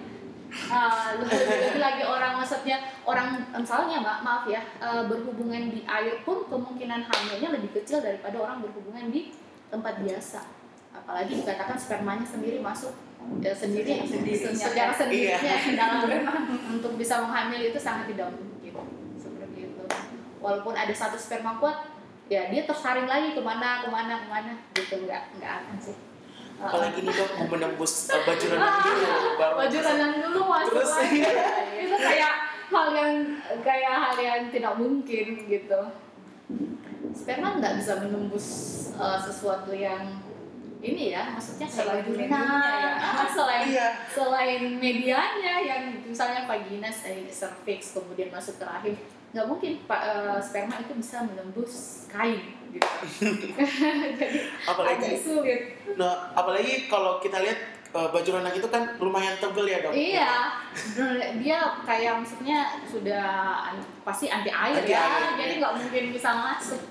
uh, 0.70 1.10
lebih 1.18 1.80
lagi 1.80 2.02
orang 2.04 2.38
maksudnya 2.38 2.78
orang 3.06 3.42
misalnya 3.54 4.02
mbak 4.02 4.18
maaf 4.22 4.44
ya 4.46 4.62
uh, 4.78 5.06
berhubungan 5.06 5.70
di 5.72 5.82
air 5.86 6.22
pun 6.22 6.46
kemungkinan 6.46 7.06
hamilnya 7.06 7.54
lebih 7.58 7.70
kecil 7.80 8.02
daripada 8.02 8.38
orang 8.38 8.62
berhubungan 8.62 9.10
di 9.10 9.34
tempat 9.70 10.02
biasa 10.02 10.46
apalagi 10.94 11.42
dikatakan 11.42 11.74
spermanya 11.74 12.26
sendiri 12.26 12.62
masuk 12.62 12.94
ya, 13.40 13.52
sendiri, 13.52 14.04
sendiri. 14.04 14.52
Secara 14.52 14.92
sendirinya 14.92 15.54
iya. 15.70 15.74
dalam 15.76 16.44
untuk 16.72 16.96
bisa 16.96 17.20
menghamil 17.24 17.60
itu 17.60 17.78
sangat 17.80 18.12
tidak 18.12 18.32
mungkin. 18.32 18.74
Seperti 19.16 19.72
itu. 19.72 19.82
Walaupun 20.40 20.74
ada 20.76 20.92
satu 20.92 21.16
sperma 21.16 21.56
kuat 21.58 21.92
ya 22.32 22.48
dia 22.48 22.64
tersaring 22.64 23.04
lagi 23.04 23.36
ke 23.36 23.42
mana 23.44 23.84
ke 23.84 23.88
mana 23.88 24.24
ke 24.24 24.28
mana. 24.28 24.52
Gitu. 24.76 24.94
Nggak 25.04 25.22
nggak 25.40 25.52
akan 25.64 25.76
sih. 25.80 25.96
Apalagi 26.54 27.02
nih 27.02 27.12
dok 27.12 27.30
mau 27.34 27.46
menembus 27.50 28.14
uh, 28.14 28.22
baju 28.22 28.44
renang 28.46 28.78
dulu 28.78 29.06
baru 29.36 29.54
baju 29.58 29.78
renang 29.82 30.14
dulu 30.22 30.40
masuk 30.46 30.74
Terus, 30.78 30.92
lagi 30.94 31.20
itu 31.82 31.96
kayak 31.98 32.34
hal 32.70 32.86
yang 32.94 33.12
kayak 33.66 33.94
hal 33.98 34.16
yang 34.22 34.40
tidak 34.54 34.74
mungkin 34.78 35.26
gitu. 35.50 35.80
Sperma 37.14 37.58
nggak 37.58 37.74
bisa 37.82 37.92
menembus 38.06 38.46
uh, 38.94 39.18
sesuatu 39.18 39.74
yang 39.74 40.22
ini 40.84 41.16
ya 41.16 41.32
maksudnya 41.32 41.64
selain 41.64 42.04
vagina 42.04 42.44
ya. 42.76 42.92
selain 43.32 43.66
iya. 43.72 43.88
selain 44.12 44.62
medianya 44.76 45.54
yang 45.64 45.82
misalnya 46.04 46.44
vagina 46.44 46.92
cervix 47.32 47.96
kemudian 47.96 48.28
masuk 48.28 48.60
ke 48.60 48.64
rahim 48.68 48.94
nggak 49.34 49.50
mungkin 49.50 49.72
pak 49.90 49.98
uh, 49.98 50.38
sperma 50.38 50.78
itu 50.78 50.94
bisa 50.94 51.26
menembus 51.26 52.06
kain 52.06 52.54
gitu. 52.70 52.86
Jadi 54.22 54.38
apalagi 54.62 55.18
sulit. 55.18 55.74
Nah 55.98 56.30
apalagi 56.38 56.86
kalau 56.86 57.18
kita 57.18 57.42
lihat 57.42 57.58
uh, 57.90 58.14
baju 58.14 58.30
renang 58.30 58.54
itu 58.54 58.68
kan 58.70 58.94
lumayan 59.02 59.34
tebel 59.42 59.66
ya 59.66 59.82
dok? 59.82 59.90
Iya. 59.90 60.34
Dia 61.42 61.58
kayak 61.82 62.22
maksudnya 62.22 62.78
sudah 62.86 63.26
pasti 64.06 64.30
anti 64.30 64.54
air 64.54 64.78
anti 64.78 64.94
ya 64.94 65.02
air. 65.02 65.34
jadi 65.34 65.52
nggak 65.58 65.74
mungkin 65.82 66.04
bisa 66.14 66.30
masuk. 66.30 66.82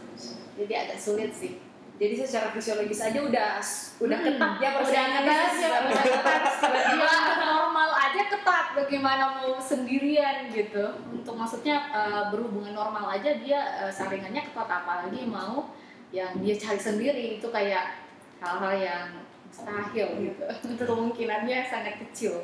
Jadi 0.59 0.73
agak 0.75 0.99
sulit 0.99 1.31
sih 1.31 1.55
jadi 2.01 2.25
secara 2.25 2.49
fisiologis 2.49 3.05
aja 3.05 3.21
udah 3.21 3.61
udah 4.01 4.17
hmm, 4.17 4.27
ketat 4.33 4.53
ya 4.57 4.69
udah 4.81 5.05
ketat 5.13 5.53
ya. 5.61 5.69
udah 5.85 6.03
ketat 6.17 6.41
tiba 6.89 7.11
normal 7.37 7.89
aja 7.93 8.21
ketat 8.33 8.65
bagaimana 8.73 9.23
mau 9.37 9.61
sendirian 9.61 10.49
gitu. 10.49 10.97
Untuk 11.13 11.37
maksudnya 11.37 11.93
uh, 11.93 12.33
berhubungan 12.33 12.73
normal 12.73 13.13
aja 13.13 13.37
dia 13.37 13.85
uh, 13.85 13.91
saringannya 13.93 14.41
ketat 14.41 14.65
apalagi 14.65 15.21
mau 15.29 15.69
yang 16.09 16.33
dia 16.41 16.57
cari 16.57 16.81
sendiri. 16.81 17.37
Itu 17.37 17.53
kayak 17.53 18.01
hal-hal 18.41 18.73
yang 18.73 19.07
mustahil 19.45 20.07
gitu. 20.17 20.45
Kemungkinannya 20.89 21.69
sangat 21.69 22.01
kecil 22.01 22.41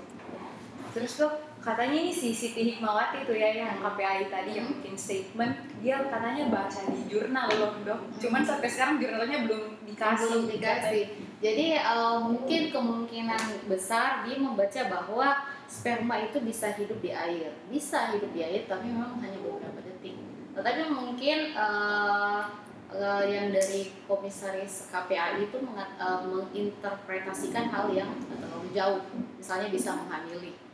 terus 0.93 1.21
tuh 1.21 1.31
katanya 1.59 1.99
ini 1.99 2.13
si 2.15 2.31
Siti 2.31 2.71
Hikmawati 2.71 3.27
tuh 3.27 3.35
ya 3.35 3.51
yang 3.51 3.83
KPI 3.83 4.31
tadi 4.31 4.51
yang 4.55 4.67
bikin 4.79 4.95
statement 4.95 5.53
dia 5.83 5.99
katanya 6.07 6.47
baca 6.47 6.79
di 6.87 7.03
jurnal 7.11 7.47
loh 7.51 7.73
dok. 7.83 7.99
Cuman 8.15 8.41
sampai 8.47 8.71
sekarang 8.71 8.95
jurnalnya 8.99 9.43
belum 9.47 9.83
dikasih. 9.83 10.23
Belum 10.31 10.43
dikasih. 10.47 11.03
Jadi 11.39 11.67
uh, 11.79 12.19
mungkin 12.23 12.61
kemungkinan 12.71 13.67
besar 13.67 14.23
dia 14.23 14.39
membaca 14.39 14.81
bahwa 14.87 15.27
sperma 15.67 16.15
itu 16.23 16.39
bisa 16.39 16.71
hidup 16.75 16.99
di 17.03 17.11
air. 17.11 17.51
Bisa 17.67 18.15
hidup 18.15 18.31
di 18.31 18.41
air 18.43 18.63
tapi 18.63 18.87
memang 18.87 19.19
hanya 19.19 19.39
beberapa 19.43 19.83
detik. 19.83 20.15
Tetapi 20.55 20.91
mungkin 20.91 21.55
uh, 21.59 22.47
uh, 22.91 23.23
yang 23.27 23.51
dari 23.51 23.91
komisaris 24.07 24.87
KPI 24.91 25.51
itu 25.51 25.59
mengat, 25.59 25.91
uh, 25.99 26.23
menginterpretasikan 26.23 27.67
hal 27.67 27.91
yang 27.91 28.11
terlalu 28.31 28.67
jauh. 28.71 29.03
Misalnya 29.35 29.67
bisa 29.71 29.95
menghamili 29.95 30.68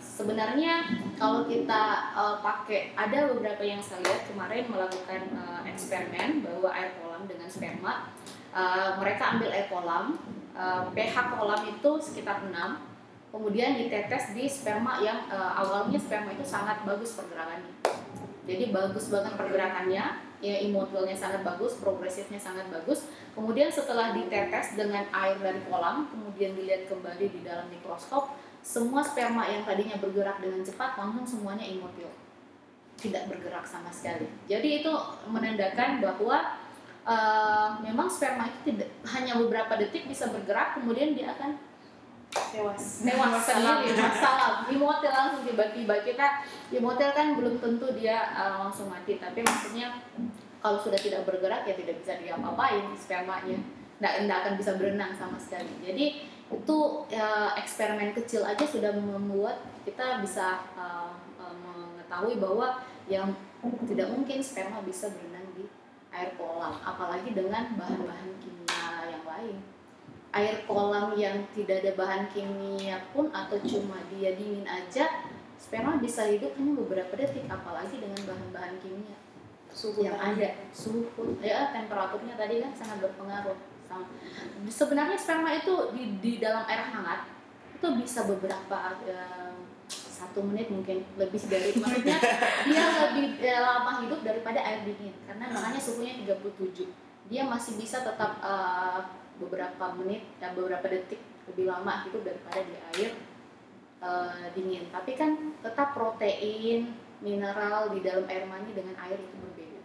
sebenarnya 0.00 0.88
kalau 1.20 1.44
kita 1.44 2.12
uh, 2.16 2.40
pakai 2.40 2.96
ada 2.96 3.28
beberapa 3.32 3.60
yang 3.60 3.82
saya 3.84 4.00
lihat 4.04 4.24
kemarin 4.28 4.64
melakukan 4.70 5.22
uh, 5.36 5.60
eksperimen 5.68 6.40
bahwa 6.40 6.68
air 6.72 6.96
kolam 6.98 7.28
dengan 7.28 7.48
sperma. 7.50 8.08
Uh, 8.48 8.96
mereka 8.96 9.36
ambil 9.36 9.52
air 9.52 9.68
kolam 9.68 10.16
uh, 10.56 10.88
pH 10.96 11.36
kolam 11.36 11.60
itu 11.68 11.90
sekitar 12.00 12.48
6 12.48 12.56
kemudian 13.28 13.76
ditetes 13.76 14.32
di 14.32 14.48
sperma 14.48 15.04
yang 15.04 15.28
uh, 15.28 15.52
awalnya 15.60 16.00
sperma 16.00 16.32
itu 16.32 16.44
sangat 16.48 16.80
bagus 16.88 17.12
pergerakannya. 17.12 17.72
Jadi 18.48 18.72
bagus 18.72 19.12
banget 19.12 19.36
pergerakannya. 19.36 20.24
Ya 20.38 20.54
sangat 21.18 21.42
bagus 21.42 21.76
progresifnya 21.82 22.38
sangat 22.38 22.70
bagus. 22.70 23.10
Kemudian 23.34 23.68
setelah 23.68 24.16
ditetes 24.16 24.78
dengan 24.78 25.04
air 25.12 25.36
dari 25.42 25.60
kolam 25.68 26.08
kemudian 26.08 26.56
dilihat 26.56 26.88
kembali 26.88 27.26
di 27.28 27.40
dalam 27.44 27.68
mikroskop 27.68 28.47
semua 28.68 29.00
sperma 29.00 29.48
yang 29.48 29.64
tadinya 29.64 29.96
bergerak 29.96 30.44
dengan 30.44 30.60
cepat 30.60 31.00
langsung 31.00 31.24
semuanya 31.24 31.64
imotil 31.64 32.12
tidak 33.00 33.30
bergerak 33.32 33.64
sama 33.64 33.88
sekali. 33.88 34.28
Jadi 34.44 34.84
itu 34.84 34.92
menandakan 35.30 36.04
bahwa 36.04 36.60
uh, 37.08 37.80
memang 37.80 38.10
sperma 38.10 38.44
itu 38.44 38.76
tidak 38.76 38.92
hanya 39.08 39.40
beberapa 39.40 39.80
detik 39.80 40.04
bisa 40.04 40.28
bergerak 40.28 40.76
kemudian 40.76 41.16
dia 41.16 41.32
akan 41.32 41.56
tewas. 42.28 43.06
tewas. 43.06 43.40
Sendiri 43.48 43.96
masalah 43.96 44.68
imotil 44.68 45.14
langsung 45.14 45.48
tiba-tiba. 45.48 46.04
Kita 46.04 46.44
imotil 46.68 47.10
kan 47.16 47.40
belum 47.40 47.62
tentu 47.64 47.88
dia 47.96 48.36
uh, 48.36 48.68
langsung 48.68 48.92
mati. 48.92 49.16
Tapi 49.16 49.40
maksudnya 49.48 49.96
kalau 50.60 50.76
sudah 50.76 50.98
tidak 51.00 51.24
bergerak 51.24 51.64
ya 51.64 51.72
tidak 51.72 52.04
bisa 52.04 52.20
diapa-apain 52.20 52.84
spermanya 52.98 53.56
tidak 53.98 54.38
akan 54.44 54.54
bisa 54.60 54.76
berenang 54.78 55.14
sama 55.16 55.38
sekali. 55.40 55.70
Jadi 55.82 56.37
itu 56.48 56.78
ya, 57.12 57.52
eksperimen 57.60 58.16
kecil 58.16 58.40
aja 58.40 58.64
sudah 58.64 58.96
membuat 58.96 59.60
kita 59.84 60.24
bisa 60.24 60.64
uh, 60.72 61.12
uh, 61.36 61.54
mengetahui 61.60 62.40
bahwa 62.40 62.80
yang 63.08 63.36
tidak 63.84 64.08
mungkin 64.12 64.40
sperma 64.40 64.80
bisa 64.84 65.12
berenang 65.12 65.48
di 65.52 65.68
air 66.12 66.32
kolam 66.40 66.80
apalagi 66.80 67.36
dengan 67.36 67.76
bahan-bahan 67.76 68.32
kimia 68.40 69.12
yang 69.12 69.24
lain. 69.28 69.56
Air 70.32 70.64
kolam 70.64 71.16
yang 71.16 71.44
tidak 71.52 71.84
ada 71.84 71.92
bahan 71.96 72.24
kimia 72.32 73.00
pun 73.12 73.28
atau 73.32 73.56
cuma 73.64 74.00
dia 74.12 74.36
dingin 74.36 74.64
aja 74.64 75.28
sperma 75.58 75.98
bisa 75.98 76.24
hidup 76.28 76.54
hanya 76.56 76.78
beberapa 76.80 77.12
detik 77.18 77.44
apalagi 77.50 78.00
dengan 78.00 78.20
bahan-bahan 78.24 78.76
kimia. 78.80 79.18
Suhu 79.68 80.00
yang 80.00 80.16
ada. 80.16 80.56
Suhu 80.72 81.12
ya 81.44 81.76
temperaturnya 81.76 82.40
tadi 82.40 82.64
kan 82.64 82.72
sangat 82.72 83.04
berpengaruh 83.04 83.56
sebenarnya 84.68 85.16
sperma 85.16 85.56
itu 85.56 85.74
di, 85.96 86.04
di 86.20 86.32
dalam 86.38 86.64
air 86.68 86.84
hangat 86.92 87.28
itu 87.78 87.86
bisa 88.00 88.26
beberapa 88.26 88.98
uh, 89.06 89.54
satu 89.88 90.42
menit 90.42 90.68
mungkin 90.68 91.06
lebih 91.16 91.40
dari 91.46 91.72
maksudnya 91.78 92.18
dia 92.68 92.84
lebih 93.08 93.38
uh, 93.38 93.60
lama 93.64 94.02
hidup 94.04 94.20
daripada 94.26 94.60
air 94.60 94.82
dingin 94.84 95.14
karena 95.24 95.46
makanya 95.48 95.80
suhunya 95.80 96.18
37 96.26 96.84
dia 97.28 97.42
masih 97.44 97.76
bisa 97.78 98.02
tetap 98.02 98.40
uh, 98.40 99.04
beberapa 99.38 99.94
menit 100.00 100.26
dan 100.42 100.56
beberapa 100.58 100.88
detik 100.90 101.22
lebih 101.48 101.70
lama 101.70 102.04
gitu 102.04 102.20
daripada 102.20 102.60
di 102.60 102.76
air 102.96 103.10
uh, 104.02 104.48
dingin. 104.52 104.90
Tapi 104.90 105.14
kan 105.14 105.54
tetap 105.62 105.94
protein, 105.94 106.92
mineral 107.20 107.92
di 107.92 108.00
dalam 108.04 108.26
air 108.26 108.44
mani 108.44 108.72
dengan 108.74 108.96
air 108.98 109.16
itu 109.20 109.34
berbeda. 109.38 109.80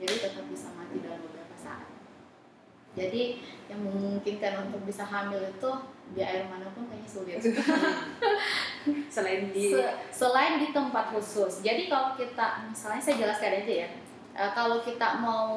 Jadi 0.00 0.14
tetap 0.18 0.44
bisa 0.48 0.68
mati 0.76 0.98
dalam 1.02 1.20
beberapa 1.24 1.56
saat. 1.56 1.99
Jadi 2.98 3.38
yang 3.70 3.80
memungkinkan 3.86 4.66
untuk 4.66 4.82
bisa 4.82 5.06
hamil 5.06 5.38
itu 5.38 5.70
di 6.10 6.20
air 6.26 6.42
mana 6.50 6.66
pun 6.74 6.90
kayaknya 6.90 7.06
sulit. 7.06 7.38
Selain 9.14 9.54
di 9.54 9.70
Se- 9.70 9.98
selain 10.10 10.58
di 10.58 10.74
tempat 10.74 11.14
khusus. 11.14 11.62
Jadi 11.62 11.86
kalau 11.86 12.18
kita 12.18 12.66
misalnya 12.66 12.98
saya 12.98 13.16
jelaskan 13.20 13.62
aja 13.62 13.74
ya. 13.86 13.88
Eh, 14.30 14.50
kalau 14.54 14.82
kita 14.82 15.18
mau 15.22 15.50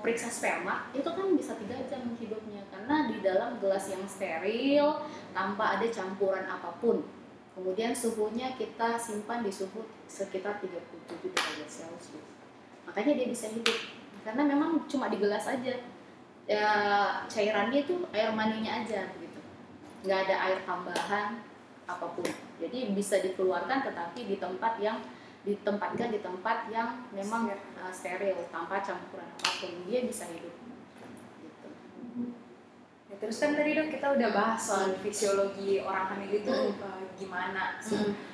periksa 0.00 0.28
sperma 0.28 0.88
itu 0.92 1.06
kan 1.06 1.36
bisa 1.36 1.56
tiga 1.60 1.76
jam 1.88 2.04
hidupnya 2.16 2.64
karena 2.72 3.08
di 3.08 3.20
dalam 3.20 3.60
gelas 3.60 3.88
yang 3.88 4.04
steril 4.04 5.00
tanpa 5.32 5.78
ada 5.80 5.86
campuran 5.88 6.44
apa 6.44 6.68
pun. 6.82 7.00
Kemudian 7.54 7.94
suhunya 7.94 8.58
kita 8.58 8.98
simpan 8.98 9.40
di 9.46 9.52
suhu 9.52 9.86
sekitar 10.10 10.58
37 10.58 11.32
derajat 11.32 11.68
Celcius. 11.70 12.28
Makanya 12.84 13.12
dia 13.16 13.28
bisa 13.30 13.46
hidup 13.48 13.78
karena 14.26 14.42
memang 14.44 14.84
cuma 14.84 15.08
di 15.08 15.16
gelas 15.16 15.48
aja. 15.48 15.93
Ya, 16.44 16.68
cairannya 17.24 17.88
itu 17.88 18.04
air 18.12 18.28
maninya 18.36 18.84
aja 18.84 19.08
begitu. 19.16 19.40
Nggak 20.04 20.18
ada 20.28 20.34
air 20.48 20.58
tambahan 20.68 21.40
apa 21.88 22.06
pun. 22.12 22.28
Jadi 22.60 22.92
bisa 22.92 23.20
dikeluarkan 23.24 23.80
tetapi 23.84 24.28
di 24.28 24.36
tempat 24.36 24.76
yang 24.80 25.00
ditempatkan 25.44 26.08
di 26.08 26.20
tempat 26.24 26.72
yang 26.72 27.04
memang 27.12 27.52
uh, 27.52 27.92
steril 27.92 28.48
tanpa 28.48 28.80
campuran 28.80 29.28
apa 29.28 29.50
pun 29.60 29.72
dia 29.84 30.04
bisa 30.04 30.24
hidup. 30.32 30.52
Gitu. 31.40 31.68
Ya, 33.12 33.14
terus 33.20 33.36
kan 33.40 33.52
tadi 33.52 33.76
dok 33.76 33.92
kita 33.92 34.16
udah 34.16 34.28
bahas 34.32 34.60
soal 34.60 34.96
fisiologi 35.04 35.84
orang 35.84 36.16
hamil 36.16 36.32
itu 36.32 36.48
Hmm. 36.48 36.80
uh, 36.80 37.04
gimana 37.20 37.76
sih. 37.80 38.00
Hmm. 38.00 38.33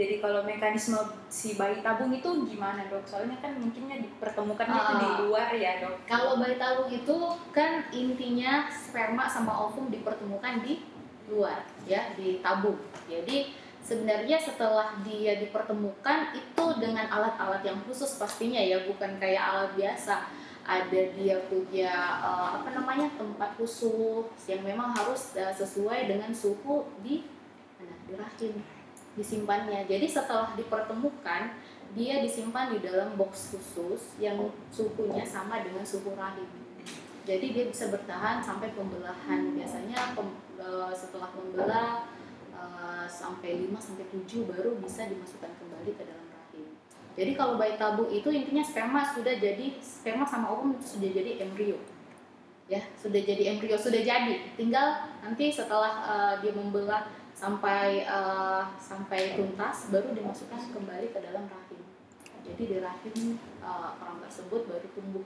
Jadi 0.00 0.16
kalau 0.16 0.40
mekanisme 0.40 0.96
si 1.28 1.60
bayi 1.60 1.84
tabung 1.84 2.08
itu 2.08 2.24
gimana 2.48 2.88
dok? 2.88 3.04
Soalnya 3.04 3.36
kan 3.44 3.52
mungkinnya 3.60 4.00
dipertemukannya 4.00 4.80
itu 4.80 4.94
Ah. 4.96 4.96
di 4.96 5.08
luar 5.28 5.48
ya 5.52 5.76
dok. 5.84 5.92
Kalau 6.08 6.40
bayi 6.40 6.56
tabung 6.56 6.88
itu 6.88 7.16
kan 7.52 7.84
intinya 7.92 8.64
sperma 8.72 9.28
sama 9.28 9.68
ovum 9.68 9.92
dipertemukan 9.92 10.64
di 10.64 10.80
luar 11.28 11.68
ya 11.84 12.16
di 12.16 12.40
tabung. 12.40 12.80
Jadi 13.12 13.52
sebenarnya 13.84 14.40
setelah 14.40 14.96
dia 15.04 15.36
dipertemukan 15.36 16.32
itu 16.32 16.64
dengan 16.80 17.04
alat-alat 17.12 17.60
yang 17.60 17.76
khusus 17.84 18.16
pastinya 18.16 18.56
ya 18.56 18.88
bukan 18.88 19.20
kayak 19.20 19.44
alat 19.52 19.70
biasa. 19.76 20.32
Ada 20.64 21.12
dia 21.12 21.44
punya 21.44 21.92
eh, 22.24 22.48
apa 22.56 22.72
namanya 22.72 23.12
tempat 23.20 23.52
khusus 23.60 24.24
yang 24.48 24.64
memang 24.64 24.96
harus 24.96 25.36
eh, 25.36 25.52
sesuai 25.52 26.08
dengan 26.08 26.32
suhu 26.32 26.88
di 27.04 27.20
mana 27.76 27.92
di 28.08 28.16
rahim 28.16 28.79
disimpannya. 29.18 29.86
Jadi 29.86 30.06
setelah 30.06 30.54
dipertemukan 30.54 31.54
dia 31.90 32.22
disimpan 32.22 32.70
di 32.70 32.78
dalam 32.78 33.18
box 33.18 33.50
khusus 33.50 34.14
yang 34.22 34.38
suhunya 34.70 35.26
sama 35.26 35.62
dengan 35.66 35.82
suhu 35.82 36.14
rahim. 36.14 36.46
Jadi 37.26 37.46
dia 37.50 37.64
bisa 37.66 37.90
bertahan 37.90 38.38
sampai 38.38 38.70
pembelahan. 38.74 39.54
Biasanya 39.58 40.14
pem- 40.14 40.38
eh, 40.58 40.92
setelah 40.94 41.30
membelah 41.34 42.06
eh, 42.54 43.06
sampai 43.10 43.66
5 43.66 43.80
sampai 43.82 44.06
7 44.06 44.46
baru 44.46 44.78
bisa 44.78 45.10
dimasukkan 45.10 45.50
kembali 45.58 45.90
ke 45.98 46.02
dalam 46.06 46.26
rahim. 46.30 46.66
Jadi 47.18 47.32
kalau 47.34 47.58
bayi 47.58 47.74
tabung 47.74 48.08
itu 48.08 48.30
intinya 48.30 48.62
sperma 48.62 49.02
sudah 49.02 49.34
jadi 49.36 49.74
sperma 49.82 50.22
sama 50.22 50.54
ovum 50.54 50.78
itu 50.78 50.98
sudah 50.98 51.10
jadi 51.10 51.42
embrio. 51.42 51.78
Ya, 52.70 52.86
sudah 52.94 53.18
jadi 53.18 53.50
embrio, 53.50 53.74
sudah 53.74 53.98
jadi. 53.98 54.54
Tinggal 54.54 55.10
nanti 55.26 55.50
setelah 55.50 56.06
eh, 56.06 56.34
dia 56.46 56.54
membelah 56.54 57.10
sampai 57.40 58.04
eh, 58.04 58.62
sampai 58.76 59.40
tuntas 59.40 59.88
baru 59.88 60.12
dimasukkan 60.12 60.76
kembali 60.76 61.08
ke 61.08 61.18
dalam 61.24 61.48
rahim. 61.48 61.80
Jadi 62.44 62.62
di 62.68 62.76
rahim 62.84 63.40
eh, 63.64 63.90
orang 63.96 64.20
tersebut 64.28 64.68
baru 64.68 64.86
tumbuh. 64.92 65.24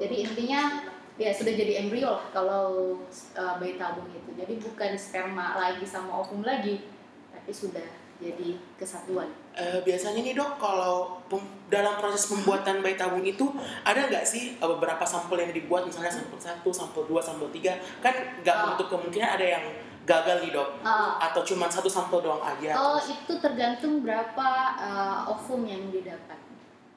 Jadi 0.00 0.24
intinya 0.24 0.88
ya 1.18 1.34
sudah 1.34 1.50
jadi 1.50 1.82
embrio 1.82 2.14
lah 2.14 2.24
kalau 2.30 2.94
uh, 3.34 3.54
bayi 3.58 3.74
tabung 3.74 4.06
itu. 4.14 4.30
Jadi 4.38 4.62
bukan 4.62 4.94
sperma 4.94 5.58
lagi 5.58 5.82
sama 5.82 6.22
ovum 6.22 6.46
lagi, 6.46 6.86
tapi 7.34 7.50
sudah 7.50 7.82
jadi 8.22 8.54
kesatuan. 8.78 9.26
Eh, 9.58 9.82
biasanya 9.82 10.22
nih 10.22 10.38
dok, 10.38 10.62
kalau 10.62 11.18
dalam 11.66 11.98
proses 11.98 12.30
pembuatan 12.30 12.78
bayi 12.78 12.94
tabung 12.94 13.26
itu 13.26 13.50
ada 13.82 14.06
nggak 14.06 14.22
sih 14.22 14.54
eh, 14.54 14.68
beberapa 14.78 15.02
sampel 15.02 15.42
yang 15.42 15.50
dibuat, 15.50 15.82
misalnya 15.82 16.14
sampel 16.14 16.38
satu, 16.38 16.70
sampel 16.70 17.02
dua, 17.10 17.18
sampel 17.18 17.50
tiga, 17.50 17.74
kan 17.98 18.14
nggak 18.46 18.54
Ah. 18.54 18.62
menutup 18.70 18.86
kemungkinan 18.94 19.34
ada 19.34 19.46
yang 19.58 19.64
gagal 20.08 20.40
nih 20.40 20.52
dok, 20.56 20.80
Uh, 20.80 21.20
atau 21.20 21.44
cuma 21.44 21.68
satu 21.68 21.92
sampel 21.92 22.24
doang 22.24 22.40
aja. 22.40 22.72
oh 22.80 22.98
itu 23.04 23.36
tergantung 23.36 24.00
berapa 24.00 24.48
uh, 24.80 25.32
ovum 25.36 25.68
yang 25.68 25.92
didapat. 25.92 26.40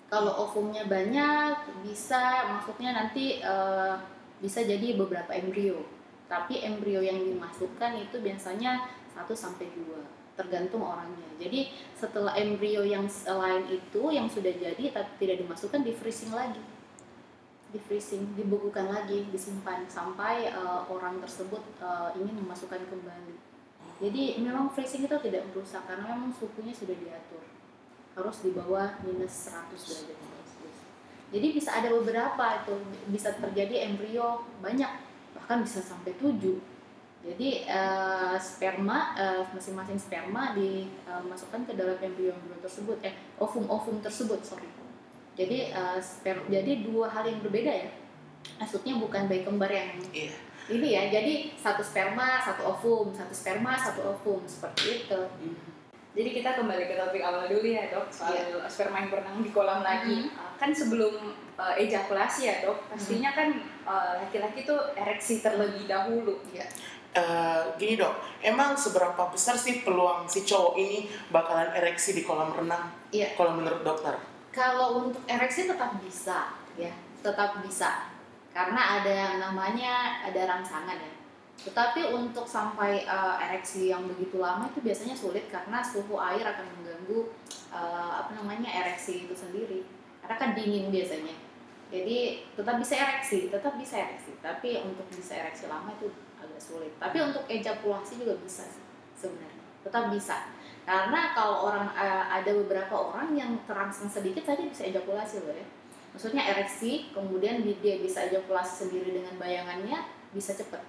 Kalau 0.07 0.47
ovumnya 0.47 0.87
banyak 0.87 1.83
bisa 1.83 2.47
maksudnya 2.47 2.95
nanti 2.95 3.43
uh, 3.43 3.95
bisa 4.39 4.63
jadi 4.63 4.95
beberapa 4.95 5.31
embrio. 5.35 5.83
Tapi 6.31 6.63
embrio 6.63 7.03
yang 7.03 7.19
dimasukkan 7.19 7.91
itu 7.99 8.19
biasanya 8.23 8.87
1 9.15 9.27
sampai 9.35 9.67
2 9.71 10.21
tergantung 10.35 10.83
orangnya. 10.83 11.27
Jadi 11.37 11.71
setelah 11.93 12.33
embrio 12.39 12.81
yang 12.81 13.05
lain 13.27 13.63
itu 13.69 14.01
yang 14.11 14.27
sudah 14.31 14.51
jadi 14.51 14.83
tapi 14.91 15.11
tidak 15.21 15.43
dimasukkan 15.43 15.81
di 15.83 15.91
freezing 15.93 16.33
lagi. 16.33 16.59
Di 17.71 17.79
freezing, 17.79 18.35
dibekukan 18.35 18.91
lagi, 18.91 19.31
disimpan 19.31 19.87
sampai 19.87 20.51
uh, 20.51 20.83
orang 20.91 21.23
tersebut 21.23 21.63
uh, 21.79 22.11
ingin 22.19 22.43
memasukkan 22.43 22.83
kembali. 22.91 23.35
Jadi 24.03 24.43
memang 24.43 24.67
freezing 24.75 25.07
itu 25.07 25.17
tidak 25.23 25.47
merusak 25.51 25.87
karena 25.87 26.03
memang 26.11 26.35
suhunya 26.35 26.75
sudah 26.75 26.95
diatur. 26.99 27.43
Harus 28.11 28.43
di 28.43 28.51
bawah 28.51 28.99
minus 29.07 29.55
100 29.55 29.71
derajat 29.71 30.17
Celcius. 30.19 30.77
Jadi 31.31 31.47
bisa 31.55 31.79
ada 31.79 31.87
beberapa 31.95 32.45
itu 32.59 32.75
bisa 33.07 33.31
terjadi 33.39 33.87
embrio 33.87 34.43
banyak 34.59 35.11
bahkan 35.31 35.63
bisa 35.63 35.79
sampai 35.83 36.15
7 36.15 36.39
jadi 37.21 37.49
eh, 37.69 38.37
sperma 38.41 39.13
eh, 39.13 39.43
masing-masing 39.53 39.99
sperma 39.99 40.57
dimasukkan 40.57 41.69
ke 41.69 41.73
dalam 41.77 41.97
embrio-embrio 42.01 42.57
tersebut 42.63 42.97
eh 43.05 43.13
ovum-ovum 43.37 44.01
tersebut 44.01 44.41
sorry 44.41 44.69
jadi 45.33 45.71
eh, 45.71 45.99
sper- 45.99 46.47
jadi 46.47 46.83
dua 46.83 47.07
hal 47.07 47.23
yang 47.25 47.39
berbeda 47.39 47.71
ya 47.71 47.89
maksudnya 48.57 48.97
bukan 48.97 49.29
bayi 49.29 49.41
kembar 49.41 49.69
yang 49.69 49.89
Iya. 50.11 50.33
ini 50.69 50.87
ya 50.91 51.03
jadi 51.09 51.33
satu 51.55 51.81
sperma 51.81 52.41
satu 52.41 52.67
ovum 52.67 53.09
satu 53.11 53.33
sperma 53.33 53.73
satu 53.75 54.01
ovum 54.07 54.41
seperti 54.45 55.05
itu 55.05 55.21
Jadi 56.11 56.35
kita 56.35 56.59
kembali 56.59 56.91
ke 56.91 56.99
topik 56.99 57.23
awal 57.23 57.47
dulu 57.47 57.63
ya 57.63 57.87
dok 57.87 58.11
soal 58.11 58.35
Iya. 58.35 58.67
sperma 58.67 58.99
yang 58.99 59.15
berenang 59.15 59.39
di 59.39 59.47
kolam 59.47 59.79
lagi. 59.79 60.27
Uh, 60.35 60.51
kan 60.59 60.75
sebelum 60.75 61.15
uh, 61.55 61.71
ejakulasi 61.79 62.51
ya 62.51 62.55
dok, 62.59 62.83
pastinya 62.91 63.31
kan 63.31 63.55
uh, 63.87 64.19
laki-laki 64.19 64.67
tuh 64.67 64.91
ereksi 64.91 65.39
terlebih 65.39 65.87
dahulu. 65.87 66.35
ya 66.51 66.67
Eh, 67.11 67.61
gini 67.75 67.99
dok, 67.99 68.11
emang 68.39 68.71
seberapa 68.75 69.27
besar 69.27 69.59
sih 69.59 69.83
peluang 69.83 70.23
si 70.27 70.47
cowok 70.47 70.79
ini 70.79 71.11
bakalan 71.27 71.71
ereksi 71.75 72.15
di 72.15 72.23
kolam 72.23 72.55
renang? 72.55 72.87
Iya. 73.11 73.35
Kalau 73.35 73.55
menurut 73.55 73.83
dokter? 73.83 74.15
Kalau 74.51 75.07
untuk 75.07 75.23
ereksi 75.31 75.63
tetap 75.63 75.95
bisa, 76.03 76.51
ya, 76.75 76.91
tetap 77.23 77.63
bisa. 77.63 78.11
Karena 78.51 78.99
ada 78.99 79.07
yang 79.07 79.35
namanya 79.39 80.19
ada 80.27 80.43
rangsangan 80.43 80.99
ya. 80.99 81.13
Tetapi 81.61 82.11
untuk 82.11 82.43
sampai 82.43 83.07
eh, 83.07 83.35
ereksi 83.47 83.93
yang 83.93 84.03
begitu 84.11 84.43
lama 84.43 84.67
itu 84.67 84.83
biasanya 84.83 85.15
sulit 85.15 85.47
karena 85.47 85.79
suhu 85.79 86.19
air 86.19 86.43
akan 86.43 86.67
mengganggu 86.67 87.31
eh, 87.71 88.11
apa 88.19 88.31
namanya 88.35 88.67
ereksi 88.67 89.23
itu 89.29 89.35
sendiri. 89.37 89.87
Karena 90.19 90.35
kan 90.35 90.51
dingin 90.51 90.91
biasanya. 90.91 91.35
Jadi 91.91 92.47
tetap 92.55 92.75
bisa 92.79 92.95
ereksi, 92.95 93.51
tetap 93.51 93.75
bisa 93.79 93.95
ereksi. 93.99 94.31
Tapi 94.43 94.83
untuk 94.83 95.07
bisa 95.11 95.37
ereksi 95.37 95.67
lama 95.71 95.91
itu 95.95 96.11
agak 96.39 96.59
sulit. 96.59 96.91
Tapi 96.99 97.17
untuk 97.23 97.43
ejakulasi 97.47 98.19
juga 98.19 98.35
bisa 98.41 98.67
sebenarnya. 99.15 99.63
Tetap 99.85 100.11
bisa. 100.11 100.49
Karena 100.91 101.31
kalau 101.31 101.71
orang 101.71 101.87
eh, 101.95 102.23
ada 102.27 102.51
beberapa 102.51 102.91
orang 102.91 103.31
yang 103.31 103.55
terangsang 103.63 104.11
sedikit 104.11 104.43
saja 104.43 104.59
bisa 104.67 104.83
ejakulasi 104.83 105.39
loh 105.39 105.55
ya. 105.55 105.63
Maksudnya 106.11 106.43
ereksi, 106.51 107.07
kemudian 107.15 107.63
di- 107.63 107.79
dia 107.79 107.95
bisa 108.03 108.27
ejakulasi 108.27 108.83
sendiri 108.83 109.15
dengan 109.23 109.39
bayangannya 109.39 110.03
bisa 110.35 110.51
cepet. 110.51 110.83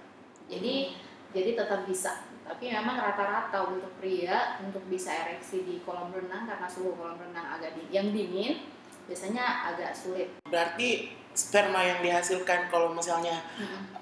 Jadi 0.51 0.99
jadi 1.31 1.55
tetap 1.55 1.87
bisa. 1.87 2.19
Tapi 2.43 2.67
memang 2.67 2.99
rata-rata 2.99 3.63
untuk 3.71 3.95
pria 4.03 4.59
untuk 4.59 4.83
bisa 4.91 5.15
ereksi 5.15 5.63
di 5.63 5.79
kolam 5.87 6.11
renang 6.11 6.51
karena 6.51 6.67
suhu 6.67 6.99
kolam 6.99 7.15
renang 7.15 7.55
agak 7.55 7.71
di, 7.79 7.87
yang 7.87 8.11
dingin 8.11 8.67
biasanya 9.07 9.71
agak 9.71 9.95
sulit. 9.95 10.27
Berarti 10.51 11.15
sperma 11.31 11.79
yang 11.79 12.03
dihasilkan 12.03 12.67
kalau 12.67 12.91
misalnya 12.91 13.39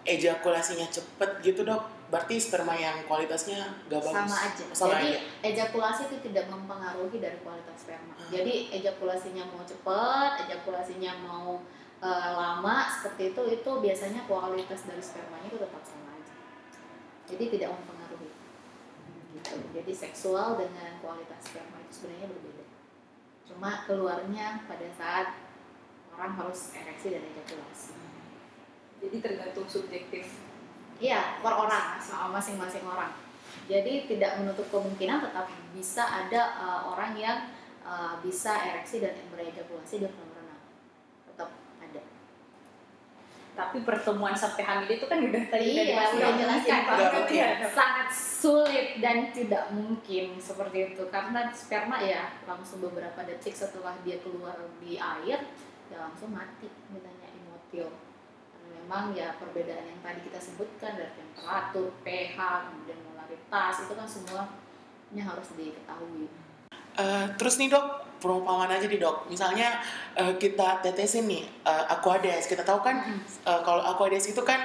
ejakulasinya 0.04 0.90
cepet 0.90 1.30
gitu 1.46 1.62
dok, 1.62 1.86
berarti 2.12 2.36
sperma 2.38 2.76
yang 2.76 3.08
kualitasnya 3.08 3.88
gak 3.88 4.04
bagus? 4.04 4.12
Sama 4.12 4.38
aja. 4.38 4.64
Sama 4.76 4.90
Jadi 5.00 5.10
aja? 5.16 5.48
ejakulasi 5.48 6.02
itu 6.12 6.18
tidak 6.28 6.52
mempengaruhi 6.52 7.18
dari 7.24 7.40
kualitas 7.40 7.88
sperma. 7.88 8.14
Hmm. 8.20 8.28
Jadi 8.28 8.76
ejakulasinya 8.76 9.48
mau 9.48 9.64
cepat, 9.64 10.46
ejakulasinya 10.46 11.12
mau 11.24 11.64
eh, 12.02 12.30
lama 12.34 12.90
seperti 12.90 13.32
itu 13.32 13.42
itu 13.62 13.72
biasanya 13.72 14.26
kualitas 14.26 14.82
dari 14.90 15.02
spermanya 15.02 15.48
itu 15.48 15.60
tetap 15.62 15.82
sama 15.86 16.18
aja 16.18 16.34
jadi 17.30 17.44
tidak 17.48 17.70
mempengaruhi 17.78 18.32
gitu 19.38 19.56
jadi 19.72 19.94
seksual 19.94 20.58
dengan 20.58 20.98
kualitas 21.00 21.40
sperma 21.40 21.78
itu 21.86 21.92
sebenarnya 21.94 22.28
berbeda 22.34 22.66
cuma 23.48 23.72
keluarnya 23.86 24.66
pada 24.66 24.88
saat 24.98 25.28
orang 26.18 26.34
harus 26.36 26.76
ereksi 26.76 27.16
dan 27.16 27.24
ejakulasi 27.24 27.96
Jadi 29.02 29.18
tergantung 29.18 29.66
subjektif. 29.66 30.30
Iya, 31.02 31.42
per 31.42 31.54
orang, 31.58 31.98
sama 31.98 32.38
masing-masing 32.38 32.86
orang. 32.86 33.10
Jadi 33.66 34.06
tidak 34.06 34.38
menutup 34.38 34.70
kemungkinan 34.70 35.26
tetap 35.26 35.50
bisa 35.74 36.06
ada 36.06 36.42
uh, 36.62 36.82
orang 36.94 37.18
yang 37.18 37.38
uh, 37.82 38.22
bisa 38.22 38.54
ereksi 38.70 39.02
dan 39.02 39.18
berejakulasi 39.34 40.06
di 40.06 40.08
kolam 40.14 40.30
renang. 40.38 40.62
Tetap 41.26 41.50
ada. 41.82 42.02
Tapi 43.52 43.78
pertemuan 43.82 44.38
sampai 44.38 44.62
hamil 44.62 44.90
itu 44.94 45.06
kan 45.10 45.18
udah 45.26 45.44
tadi 45.50 45.66
Iya, 45.74 45.82
udah 45.82 46.06
udah 46.14 46.30
mungkin 46.30 46.42
jelaskan. 46.46 46.80
banget 46.86 47.12
Nggak 47.12 47.30
ya. 47.34 47.50
Sangat 47.74 48.10
sulit 48.14 48.88
dan 49.02 49.18
tidak 49.34 49.64
mungkin 49.74 50.26
seperti 50.38 50.78
itu 50.94 51.04
karena 51.10 51.50
sperma 51.50 51.98
ya 52.02 52.30
langsung 52.46 52.82
beberapa 52.82 53.26
detik 53.26 53.58
setelah 53.58 53.98
dia 54.06 54.22
keluar 54.22 54.58
di 54.78 55.02
air 55.02 55.40
ya 55.90 55.98
langsung 55.98 56.30
mati 56.30 56.70
namanya 56.94 57.30
imotil. 57.34 57.90
Memang 58.92 59.16
ya 59.16 59.32
perbedaan 59.40 59.88
yang 59.88 60.04
tadi 60.04 60.20
kita 60.20 60.36
sebutkan 60.36 61.00
dari 61.00 61.16
temperatur, 61.16 61.96
pH, 62.04 62.36
kemudian 62.36 63.00
molaritas 63.08 63.88
itu 63.88 63.94
kan 63.96 64.04
semuanya 64.04 65.24
harus 65.32 65.48
diketahui. 65.56 66.28
Eh, 67.00 67.26
terus 67.40 67.56
nih 67.56 67.72
dok, 67.72 68.04
perumpamaan 68.20 68.68
aja 68.68 68.92
nih 68.92 69.00
dok. 69.00 69.32
Misalnya 69.32 69.80
eh, 70.20 70.36
kita 70.36 70.84
tetesin 70.84 71.24
nih 71.24 71.48
eh, 71.64 71.86
aquades. 71.88 72.52
Kita 72.52 72.68
tahu 72.68 72.84
kan 72.84 73.16
eh, 73.24 73.62
kalau 73.64 73.80
aquades 73.80 74.28
itu 74.28 74.44
kan 74.44 74.60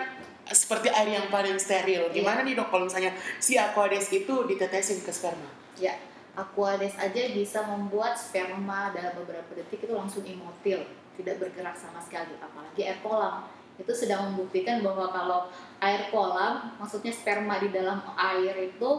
seperti 0.51 0.91
air 0.91 1.23
yang 1.23 1.31
paling 1.31 1.55
steril. 1.55 2.11
Gimana 2.11 2.43
nih 2.43 2.59
dok 2.59 2.75
kalau 2.75 2.91
misalnya 2.91 3.15
si 3.39 3.55
aquades 3.55 4.11
itu 4.11 4.43
ditetesin 4.51 5.07
ke 5.07 5.15
sperma? 5.15 5.47
Ya, 5.79 6.03
aquades 6.35 6.99
aja 6.99 7.31
bisa 7.31 7.63
membuat 7.63 8.19
sperma 8.19 8.91
dalam 8.91 9.23
beberapa 9.23 9.55
detik 9.55 9.87
itu 9.87 9.95
langsung 9.95 10.27
imotil, 10.27 10.83
tidak 11.15 11.39
bergerak 11.39 11.79
sama 11.79 12.03
sekali. 12.03 12.35
Apalagi 12.43 12.91
air 12.91 12.99
kolam 13.07 13.47
itu 13.77 13.93
sedang 13.93 14.33
membuktikan 14.33 14.81
bahwa 14.81 15.13
kalau 15.13 15.41
air 15.85 16.09
kolam, 16.09 16.73
maksudnya 16.81 17.13
sperma 17.13 17.61
di 17.61 17.69
dalam 17.69 18.01
air 18.17 18.73
itu 18.73 18.91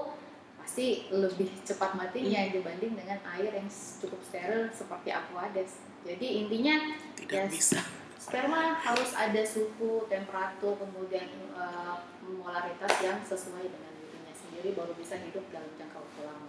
pasti 0.62 1.08
lebih 1.10 1.48
cepat 1.64 1.96
matinya 1.96 2.44
dibanding 2.52 2.94
dengan 2.94 3.18
air 3.34 3.50
yang 3.56 3.66
cukup 3.72 4.20
steril 4.22 4.68
seperti 4.70 5.10
aquades. 5.10 5.82
Jadi 6.06 6.46
intinya 6.46 6.94
Tidak 7.18 7.48
Yes. 7.48 7.52
bisa. 7.52 7.80
sperma 8.20 8.76
harus 8.76 9.16
ada 9.16 9.40
suhu, 9.42 10.04
temperatur, 10.12 10.76
kemudian 10.76 11.26
eh, 11.56 11.96
molaritas 12.28 12.94
yang 13.00 13.18
sesuai 13.24 13.64
dengan 13.66 13.92
dirinya 13.98 14.36
sendiri 14.36 14.76
baru 14.76 14.92
bisa 14.94 15.16
hidup 15.18 15.48
dalam 15.50 15.72
jangka 15.80 15.98
waktu 15.98 16.22
lama. 16.28 16.48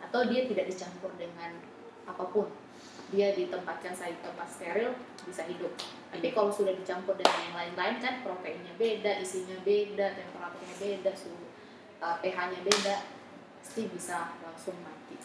Atau 0.00 0.30
dia 0.30 0.46
tidak 0.46 0.70
dicampur 0.70 1.10
dengan 1.18 1.58
apa 2.06 2.24
pun. 2.30 2.46
Dia 3.10 3.34
ditempatkan 3.34 3.90
di 3.90 4.18
tempat 4.22 4.46
steril 4.46 4.94
bisa 5.26 5.42
hidup. 5.50 5.74
Tapi 6.14 6.30
kalau 6.30 6.50
sudah 6.50 6.70
dicampur 6.74 7.18
dengan 7.18 7.38
yang 7.50 7.56
lain-lain 7.58 7.96
kan 7.98 8.14
proteinnya 8.22 8.70
beda, 8.78 9.18
isinya 9.18 9.58
beda, 9.66 10.14
temperaturnya 10.14 10.76
beda, 10.78 11.10
suhu 11.14 11.50
eh, 12.00 12.16
pH-nya 12.22 12.60
beda, 12.62 12.96
pasti 13.60 13.90
bisa 13.90 14.38
langsung 14.42 14.78
mati. 14.86 15.18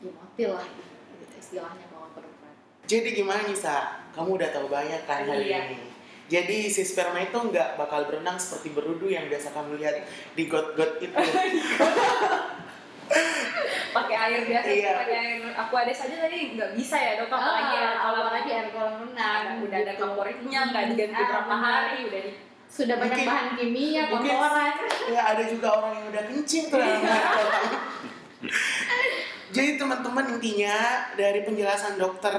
Dimotil 0.00 0.50
lah 0.56 0.66
gitu, 0.66 0.94
istilahnya 1.38 1.86
kalau 1.92 2.08
kedokteran. 2.16 2.54
Jadi 2.88 3.08
gimana 3.12 3.44
nih 3.46 3.54
Sa? 3.54 4.02
Kamu 4.10 4.34
udah 4.40 4.50
tahu 4.50 4.66
banyak 4.66 5.06
kan 5.06 5.28
hari 5.28 5.46
Iya. 5.52 5.70
ini. 5.70 5.78
Jadi 6.30 6.70
si 6.70 6.86
sperma 6.86 7.18
itu 7.18 7.34
nggak 7.34 7.74
bakal 7.74 8.06
berenang 8.06 8.38
seperti 8.38 8.70
berudu 8.70 9.10
yang 9.10 9.26
biasa 9.26 9.50
kamu 9.50 9.82
lihat 9.82 10.06
di 10.38 10.46
got-got 10.46 11.02
itu. 11.02 11.10
Pakai 13.90 14.16
air 14.16 14.40
biasa, 14.44 14.70
Iya. 14.70 14.92
pakai 15.02 15.16
air 15.18 15.42
aquades 15.50 15.98
aja 16.00 16.16
tadi 16.20 16.54
nggak 16.54 16.70
bisa 16.72 16.94
ya 16.94 17.12
dok, 17.18 17.26
apalagi 17.28 17.74
air 17.74 17.96
kolam. 17.96 18.14
Ah, 18.14 18.22
apalagi 18.22 18.50
air 18.50 18.68
kolam 18.70 18.94
renang 19.02 19.42
Ada- 19.50 19.58
udah 19.60 19.78
ada 19.78 19.92
gitu. 19.92 20.00
kompornya 20.00 20.60
nggak 20.70 20.84
diganti 20.88 21.18
Ah, 21.18 21.26
berapa 21.26 21.46
benar. 21.48 21.60
hari 21.60 21.98
udah 22.06 22.20
di 22.22 22.32
sudah 22.70 22.94
banyak 22.96 23.10
Mungkin- 23.10 23.26
bahan 23.28 23.48
kimia 23.56 24.02
mungkin- 24.06 24.30
kotoran 24.38 24.74
ya 25.14 25.20
ada 25.26 25.42
juga 25.42 25.68
orang 25.74 25.92
yang 25.92 26.06
udah 26.08 26.22
kencing 26.24 26.64
tuh. 26.70 26.78
Jadi 29.50 29.70
teman-teman 29.74 30.26
intinya 30.30 30.76
dari 31.12 31.42
penjelasan 31.42 31.98
dokter 31.98 32.30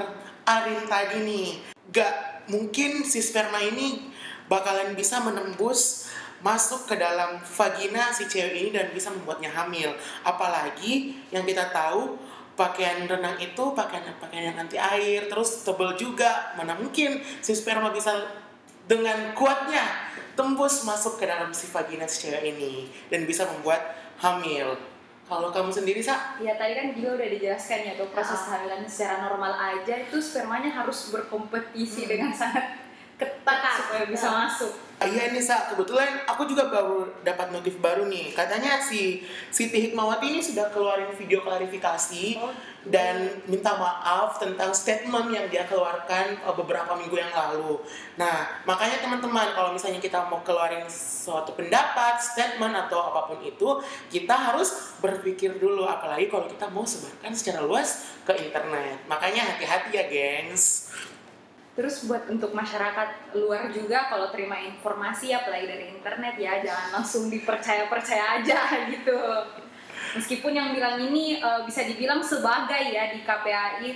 Arin 0.42 0.88
tadi 0.88 1.20
nih, 1.20 1.48
gak 1.92 2.12
mungkin 2.48 3.04
si 3.04 3.20
sperma 3.20 3.60
ini 3.60 4.08
bakalan 4.48 4.96
bisa 4.96 5.20
menembus 5.20 6.08
masuk 6.42 6.90
ke 6.90 6.98
dalam 6.98 7.38
vagina 7.38 8.10
si 8.10 8.26
cewek 8.26 8.54
ini 8.54 8.70
dan 8.74 8.90
bisa 8.90 9.14
membuatnya 9.14 9.48
hamil. 9.54 9.94
Apalagi 10.26 11.16
yang 11.30 11.46
kita 11.46 11.70
tahu 11.70 12.18
pakaian 12.58 13.06
renang 13.08 13.38
itu 13.40 13.64
pakaian 13.72 14.04
pakaian 14.20 14.52
yang 14.52 14.58
anti 14.58 14.76
air, 14.76 15.30
terus 15.30 15.62
tebel 15.62 15.94
juga. 15.94 16.52
Mana 16.58 16.74
mungkin 16.74 17.22
si 17.40 17.54
sperma 17.54 17.94
bisa 17.94 18.12
dengan 18.90 19.30
kuatnya 19.38 20.10
tembus 20.34 20.82
masuk 20.82 21.22
ke 21.22 21.24
dalam 21.30 21.54
si 21.54 21.70
vagina 21.70 22.04
si 22.10 22.26
cewek 22.26 22.42
ini 22.42 22.90
dan 23.08 23.24
bisa 23.24 23.46
membuat 23.46 23.94
hamil. 24.18 24.74
Kalau 25.22 25.48
kamu 25.48 25.72
sendiri, 25.72 26.02
Sa? 26.02 26.36
Ya 26.44 26.58
tadi 26.60 26.76
kan 26.76 26.92
juga 26.92 27.16
udah 27.16 27.28
dijelaskan 27.30 27.88
ya 27.88 27.92
tuh 27.96 28.10
proses 28.12 28.36
Ah. 28.36 28.58
kehamilan 28.58 28.84
secara 28.84 29.30
normal 29.30 29.54
aja 29.54 30.04
itu 30.04 30.18
spermanya 30.20 30.68
harus 30.68 31.08
berkompetisi 31.08 32.04
Hmm. 32.04 32.10
dengan 32.10 32.30
sangat 32.34 32.81
ketat 33.22 33.62
supaya 33.78 34.04
bisa 34.10 34.26
masuk. 34.26 34.72
Ah, 35.02 35.10
Iya 35.10 35.34
nih 35.34 35.42
Sa, 35.42 35.66
kebetulan 35.74 36.22
aku 36.30 36.46
juga 36.46 36.70
baru 36.70 37.10
dapat 37.26 37.50
notif 37.50 37.82
baru 37.82 38.06
nih. 38.06 38.30
Katanya 38.38 38.78
si 38.78 39.26
Siti 39.50 39.90
Hikmawati 39.90 40.30
ini 40.30 40.38
sudah 40.38 40.70
keluarin 40.70 41.10
video 41.18 41.42
klarifikasi 41.42 42.38
Oh, 42.38 42.54
dan 42.86 43.42
minta 43.50 43.74
maaf 43.74 44.38
tentang 44.38 44.70
statement 44.70 45.30
yang 45.34 45.50
dia 45.50 45.66
keluarkan 45.66 46.38
uh, 46.46 46.54
beberapa 46.54 46.94
minggu 46.94 47.18
yang 47.18 47.34
lalu. 47.34 47.82
Nah, 48.14 48.62
makanya 48.62 49.02
teman-teman 49.02 49.54
kalau 49.54 49.74
misalnya 49.74 49.98
kita 49.98 50.22
mau 50.30 50.42
keluarin 50.46 50.86
suatu 50.90 51.54
pendapat, 51.58 52.22
statement 52.22 52.74
atau 52.86 53.02
apa 53.10 53.30
pun 53.30 53.38
itu, 53.42 53.82
kita 54.06 54.34
harus 54.34 54.94
berpikir 55.02 55.58
dulu 55.58 55.82
apalagi 55.82 56.30
kalau 56.30 56.46
kita 56.46 56.70
mau 56.70 56.86
sebarkan 56.86 57.34
secara 57.34 57.62
luas 57.66 58.06
ke 58.22 58.38
internet. 58.38 59.02
Makanya 59.10 59.50
hati-hati 59.54 59.90
ya, 59.98 60.06
gengs. 60.06 60.94
Terus 61.72 62.04
buat 62.04 62.28
untuk 62.28 62.52
masyarakat 62.52 63.32
luar 63.40 63.72
juga 63.72 64.12
kalau 64.12 64.28
terima 64.28 64.60
informasi 64.60 65.32
apalagi 65.32 65.64
dari 65.64 65.84
internet 65.88 66.36
ya 66.36 66.60
jangan 66.60 67.00
langsung 67.00 67.32
dipercaya-percaya 67.32 68.44
aja 68.44 68.60
gitu. 68.92 69.16
Meskipun 70.12 70.52
yang 70.52 70.76
bilang 70.76 71.00
ini 71.00 71.40
eh, 71.40 71.60
bisa 71.64 71.88
dibilang 71.88 72.20
sebagai 72.20 72.92
ya 72.92 73.08
di 73.08 73.24
KPAI 73.24 73.88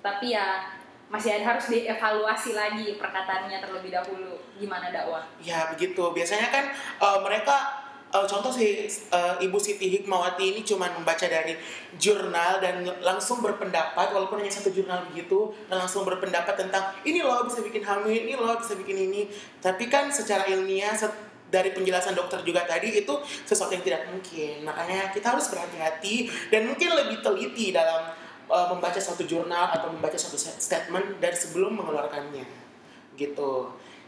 tapi 0.00 0.34
ya 0.34 0.66
masih 1.10 1.34
ada 1.34 1.54
harus 1.54 1.66
dievaluasi 1.66 2.54
lagi 2.54 2.94
perkataannya 2.94 3.58
terlebih 3.58 3.90
dahulu 3.90 4.38
gimana 4.62 4.94
dakwah. 4.94 5.26
Ya 5.42 5.66
begitu. 5.74 5.98
Biasanya 6.14 6.48
kan 6.54 6.70
uh, 7.02 7.18
mereka 7.26 7.79
uh, 8.10 8.26
contoh 8.26 8.50
si 8.50 8.90
uh, 9.14 9.38
Ibu 9.38 9.58
Siti 9.58 9.86
Hikmawati 9.90 10.54
ini 10.54 10.60
cuma 10.66 10.90
membaca 10.90 11.24
dari 11.24 11.54
jurnal 11.96 12.58
dan 12.58 12.82
langsung 13.02 13.40
berpendapat 13.40 14.10
walaupun 14.10 14.42
hanya 14.42 14.50
satu 14.52 14.74
jurnal 14.74 15.06
begitu 15.10 15.54
dan 15.70 15.82
langsung 15.82 16.02
berpendapat 16.02 16.58
tentang 16.58 16.94
ini 17.06 17.22
loh 17.22 17.46
bisa 17.46 17.62
bikin 17.62 17.82
hamil, 17.86 18.10
ini 18.10 18.34
loh 18.34 18.58
bisa 18.58 18.74
bikin 18.74 19.10
ini. 19.10 19.30
Tapi 19.62 19.86
kan 19.86 20.10
secara 20.10 20.46
ilmiah 20.50 20.94
dari 21.50 21.74
penjelasan 21.74 22.14
dokter 22.14 22.46
juga 22.46 22.62
tadi 22.62 22.94
itu 22.94 23.14
sesuatu 23.46 23.74
yang 23.74 23.82
tidak 23.82 24.06
mungkin. 24.06 24.62
Makanya 24.62 25.10
kita 25.10 25.34
harus 25.34 25.50
berhati-hati 25.50 26.30
dan 26.50 26.70
mungkin 26.70 26.94
lebih 26.94 27.22
teliti 27.22 27.74
dalam 27.74 28.14
uh, 28.46 28.66
membaca 28.70 28.98
suatu 29.02 29.26
jurnal 29.26 29.70
atau 29.74 29.90
membaca 29.90 30.14
suatu 30.14 30.38
statement 30.38 31.18
dari 31.18 31.34
sebelum 31.34 31.78
mengeluarkannya. 31.82 32.46
Gitu. 33.18 33.52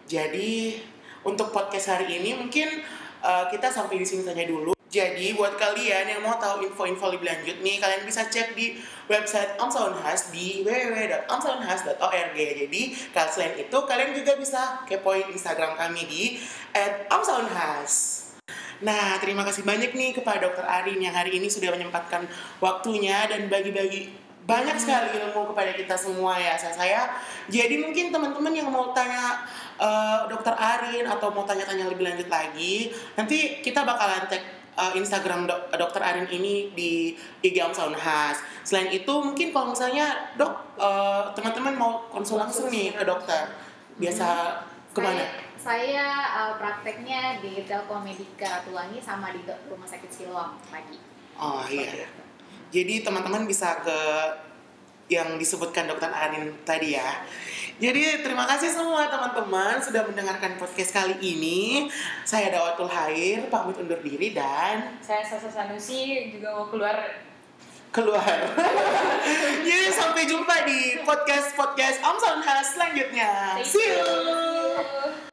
Jadi 0.06 0.78
untuk 1.22 1.54
podcast 1.54 1.94
hari 1.98 2.18
ini 2.18 2.34
mungkin 2.34 2.82
uh, 3.22 3.46
kita 3.48 3.70
sampai 3.70 4.02
di 4.02 4.06
sini 4.06 4.26
saja 4.26 4.44
dulu. 4.44 4.74
Jadi 4.92 5.32
buat 5.32 5.56
kalian 5.56 6.04
yang 6.04 6.20
mau 6.20 6.36
tahu 6.36 6.68
info-info 6.68 7.16
lebih 7.16 7.24
lanjut 7.24 7.64
nih, 7.64 7.80
kalian 7.80 8.04
bisa 8.04 8.28
cek 8.28 8.52
di 8.52 8.76
website 9.08 9.56
Amsaunhas 9.56 10.28
di 10.28 10.60
www.amsaunhas.org. 10.60 12.36
Jadi 12.36 12.82
selain 13.32 13.56
itu 13.56 13.78
kalian 13.88 14.12
juga 14.12 14.36
bisa 14.36 14.84
kepoin 14.84 15.32
Instagram 15.32 15.80
kami 15.80 16.04
di 16.04 16.22
@amsaunhas. 17.08 18.20
Nah, 18.82 19.16
terima 19.22 19.46
kasih 19.46 19.62
banyak 19.62 19.94
nih 19.94 20.10
kepada 20.12 20.42
Dokter 20.42 20.66
Arin 20.66 20.98
yang 20.98 21.14
hari 21.14 21.38
ini 21.38 21.46
sudah 21.46 21.70
menyempatkan 21.72 22.26
waktunya 22.58 23.30
dan 23.30 23.46
bagi-bagi 23.46 24.10
banyak 24.42 24.74
sekali 24.74 25.22
ilmu 25.22 25.54
kepada 25.54 25.70
kita 25.74 25.94
semua 25.94 26.34
ya 26.34 26.58
saya. 26.58 26.74
saya. 26.74 27.02
Jadi 27.46 27.78
mungkin 27.78 28.10
teman-teman 28.10 28.50
yang 28.50 28.68
mau 28.70 28.90
tanya 28.90 29.46
eh, 29.78 30.20
Dokter 30.26 30.54
Arin 30.54 31.06
atau 31.06 31.30
mau 31.30 31.46
tanya-tanya 31.46 31.86
lebih 31.86 32.04
lanjut 32.06 32.26
lagi, 32.26 32.90
nanti 33.14 33.62
kita 33.62 33.86
bakalan 33.86 34.26
tag 34.26 34.42
eh, 34.78 34.92
Instagram 34.98 35.46
dok, 35.46 35.70
Dokter 35.78 36.02
Arin 36.02 36.26
ini 36.30 36.74
di 36.74 37.14
IG 37.42 37.62
Saunhas. 37.70 38.42
Selain 38.66 38.90
itu 38.90 39.14
mungkin 39.22 39.54
kalau 39.54 39.70
misalnya 39.70 40.34
dok 40.34 40.74
eh, 40.78 41.24
teman-teman 41.38 41.74
mau 41.78 41.92
konsul 42.10 42.42
langsung 42.42 42.66
nih 42.66 42.94
ke 42.98 43.04
dokter, 43.06 43.46
biasa 44.02 44.26
ke 44.92 45.00
mana? 45.00 45.24
Saya, 45.24 45.30
saya 45.56 46.06
uh, 46.36 46.54
prakteknya 46.60 47.40
di 47.40 47.64
Telkom 47.64 48.04
Medika 48.04 48.60
Ratulangi 48.60 49.00
sama 49.00 49.32
di 49.32 49.40
Rumah 49.46 49.88
Sakit 49.88 50.10
Siloam 50.12 50.60
pagi. 50.68 51.00
Oh 51.40 51.64
iya. 51.70 52.10
Jadi 52.72 53.04
teman-teman 53.04 53.44
bisa 53.44 53.84
ke 53.84 53.98
yang 55.12 55.36
disebutkan 55.36 55.84
dokter 55.84 56.08
Arin 56.08 56.56
tadi 56.64 56.96
ya. 56.96 57.20
Jadi 57.76 58.24
terima 58.24 58.48
kasih 58.48 58.72
semua 58.72 59.12
teman-teman 59.12 59.76
sudah 59.76 60.08
mendengarkan 60.08 60.56
podcast 60.56 60.96
kali 60.96 61.20
ini. 61.20 61.92
Saya 62.24 62.48
Dawatul 62.48 62.88
Hair, 62.88 63.52
pamit 63.52 63.76
undur 63.76 64.00
diri 64.00 64.32
dan 64.32 64.96
Saya 65.04 65.20
Sasa 65.20 65.52
Sanusi 65.52 66.32
juga 66.32 66.56
mau 66.56 66.72
keluar 66.72 66.96
keluar. 67.92 68.24
Jadi 69.68 69.86
sampai 69.92 70.24
jumpa 70.24 70.64
di 70.64 71.04
podcast-podcast 71.04 72.00
Om 72.00 72.16
Soundhouse 72.16 72.72
selanjutnya. 72.72 73.60
See 73.68 73.84
you. 73.84 74.00
you. 74.00 75.31